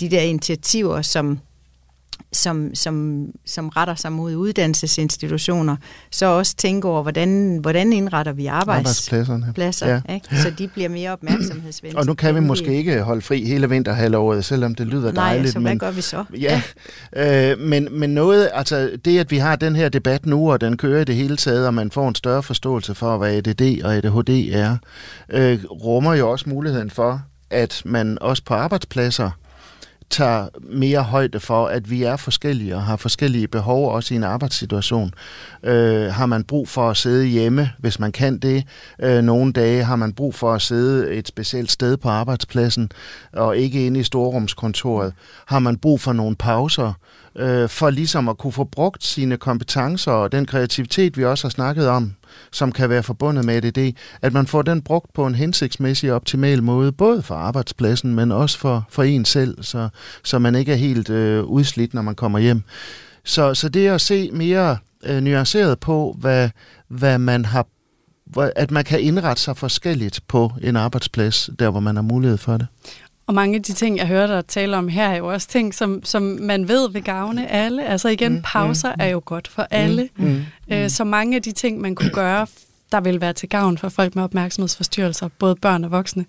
[0.00, 1.38] de der initiativer, som
[2.32, 5.76] som, som, som retter sig mod uddannelsesinstitutioner,
[6.10, 10.14] så også tænke over, hvordan, hvordan indretter vi arbejdspladserne, pladser, ja.
[10.14, 10.36] ikke?
[10.42, 11.98] så de bliver mere opmærksomhedsvenlige.
[11.98, 15.52] Og nu kan vi måske ikke holde fri hele vinterhalvåret, selvom det lyder Nej, dejligt.
[15.52, 16.24] så hvad men, gør vi så?
[16.40, 16.62] Ja,
[17.16, 17.52] ja.
[17.52, 20.76] Øh, men, men noget, altså det, at vi har den her debat nu, og den
[20.76, 23.94] kører i det hele taget, og man får en større forståelse for, hvad ADD og
[23.96, 24.76] ADHD er,
[25.32, 29.30] øh, rummer jo også muligheden for, at man også på arbejdspladser
[30.10, 34.24] tager mere højde for, at vi er forskellige og har forskellige behov også i en
[34.24, 35.14] arbejdssituation.
[35.62, 38.64] Øh, har man brug for at sidde hjemme, hvis man kan det?
[39.02, 42.90] Øh, nogle dage har man brug for at sidde et specielt sted på arbejdspladsen
[43.32, 45.12] og ikke inde i storrumskontoret.
[45.46, 46.92] Har man brug for nogle pauser?
[47.38, 51.50] øh, for ligesom at kunne få brugt sine kompetencer og den kreativitet, vi også har
[51.50, 52.12] snakket om,
[52.52, 56.16] som kan være forbundet med ADD, at man får den brugt på en hensigtsmæssig og
[56.16, 59.88] optimal måde, både for arbejdspladsen, men også for, for en selv, så,
[60.24, 62.62] så man ikke er helt øh, udslidt, når man kommer hjem.
[63.24, 66.50] Så, så det at se mere øh, nuanceret på, hvad,
[66.88, 67.66] hvad man har
[68.56, 72.56] at man kan indrette sig forskelligt på en arbejdsplads, der hvor man har mulighed for
[72.56, 72.66] det.
[73.26, 75.74] Og mange af de ting, jeg hørte dig tale om her, er jo også ting,
[75.74, 77.86] som, som man ved vil gavne alle.
[77.86, 80.08] Altså igen, mm, pauser mm, er jo godt for alle.
[80.16, 80.88] Mm, mm, mm.
[80.88, 82.46] Så mange af de ting, man kunne gøre,
[82.92, 86.24] der vil være til gavn for folk med opmærksomhedsforstyrrelser, både børn og voksne,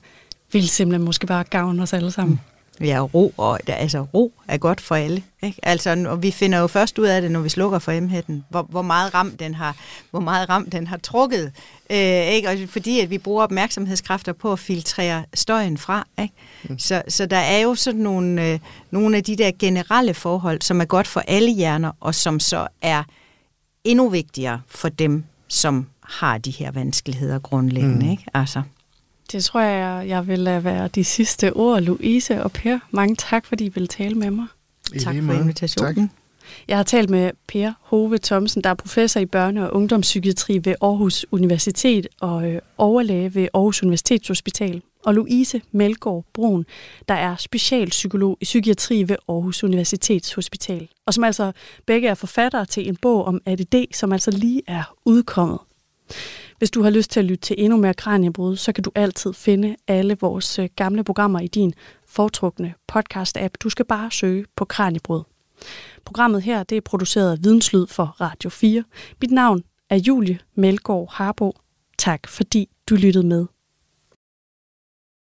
[0.52, 2.34] vil simpelthen måske bare gavne os alle sammen.
[2.34, 2.57] Mm.
[2.82, 5.24] Ja, ro, og, altså, ro er godt for alle.
[5.44, 5.60] Ikke?
[5.64, 8.62] Altså, og vi finder jo først ud af det, når vi slukker for M-hætten, hvor,
[8.62, 9.76] hvor, meget ram den har,
[10.12, 11.52] hvor meget ram den har trukket.
[11.90, 12.50] Øh, ikke?
[12.50, 16.08] Og fordi at vi bruger opmærksomhedskræfter på at filtrere støjen fra.
[16.22, 16.34] Ikke?
[16.70, 16.80] Mm.
[16.80, 18.60] Så, så der er jo sådan nogle, øh,
[18.92, 22.68] nogle af de der generelle forhold, som er godt for alle hjerner, og som så
[22.82, 23.04] er
[23.84, 28.06] endnu vigtigere for dem, som har de her vanskeligheder grundlæggende.
[28.06, 28.12] Mm.
[28.12, 28.24] Ikke?
[28.34, 28.62] Altså.
[29.32, 32.80] Det tror jeg, jeg vil lade være de sidste ord, Louise og Per.
[32.92, 34.46] Mange tak, fordi I ville tale med mig.
[34.94, 35.96] I tak for invitationen.
[35.96, 36.18] Tak.
[36.68, 40.76] Jeg har talt med Per Hove Thomsen, der er professor i børne- og ungdomspsykiatri ved
[40.82, 44.82] Aarhus Universitet og øh, overlæge ved Aarhus Universitetshospital.
[45.06, 46.66] Og Louise Melgaard Brun,
[47.10, 50.88] der er specialpsykolog i psykiatri ved Aarhus Universitetshospital.
[51.06, 51.52] Og som altså
[51.86, 55.60] begge er forfattere til en bog om ADD, som altså lige er udkommet.
[56.58, 59.34] Hvis du har lyst til at lytte til endnu mere Kranjebrud, så kan du altid
[59.34, 61.74] finde alle vores øh, gamle programmer i din
[62.08, 63.54] foretrukne podcast-app.
[63.60, 65.24] Du skal bare søge på Kranjebrud.
[66.06, 68.84] Programmet her det er produceret af Videnslyd for Radio 4.
[69.22, 71.54] Mit navn er Julie Melgaard Harbo.
[71.98, 73.46] Tak fordi du lyttede med.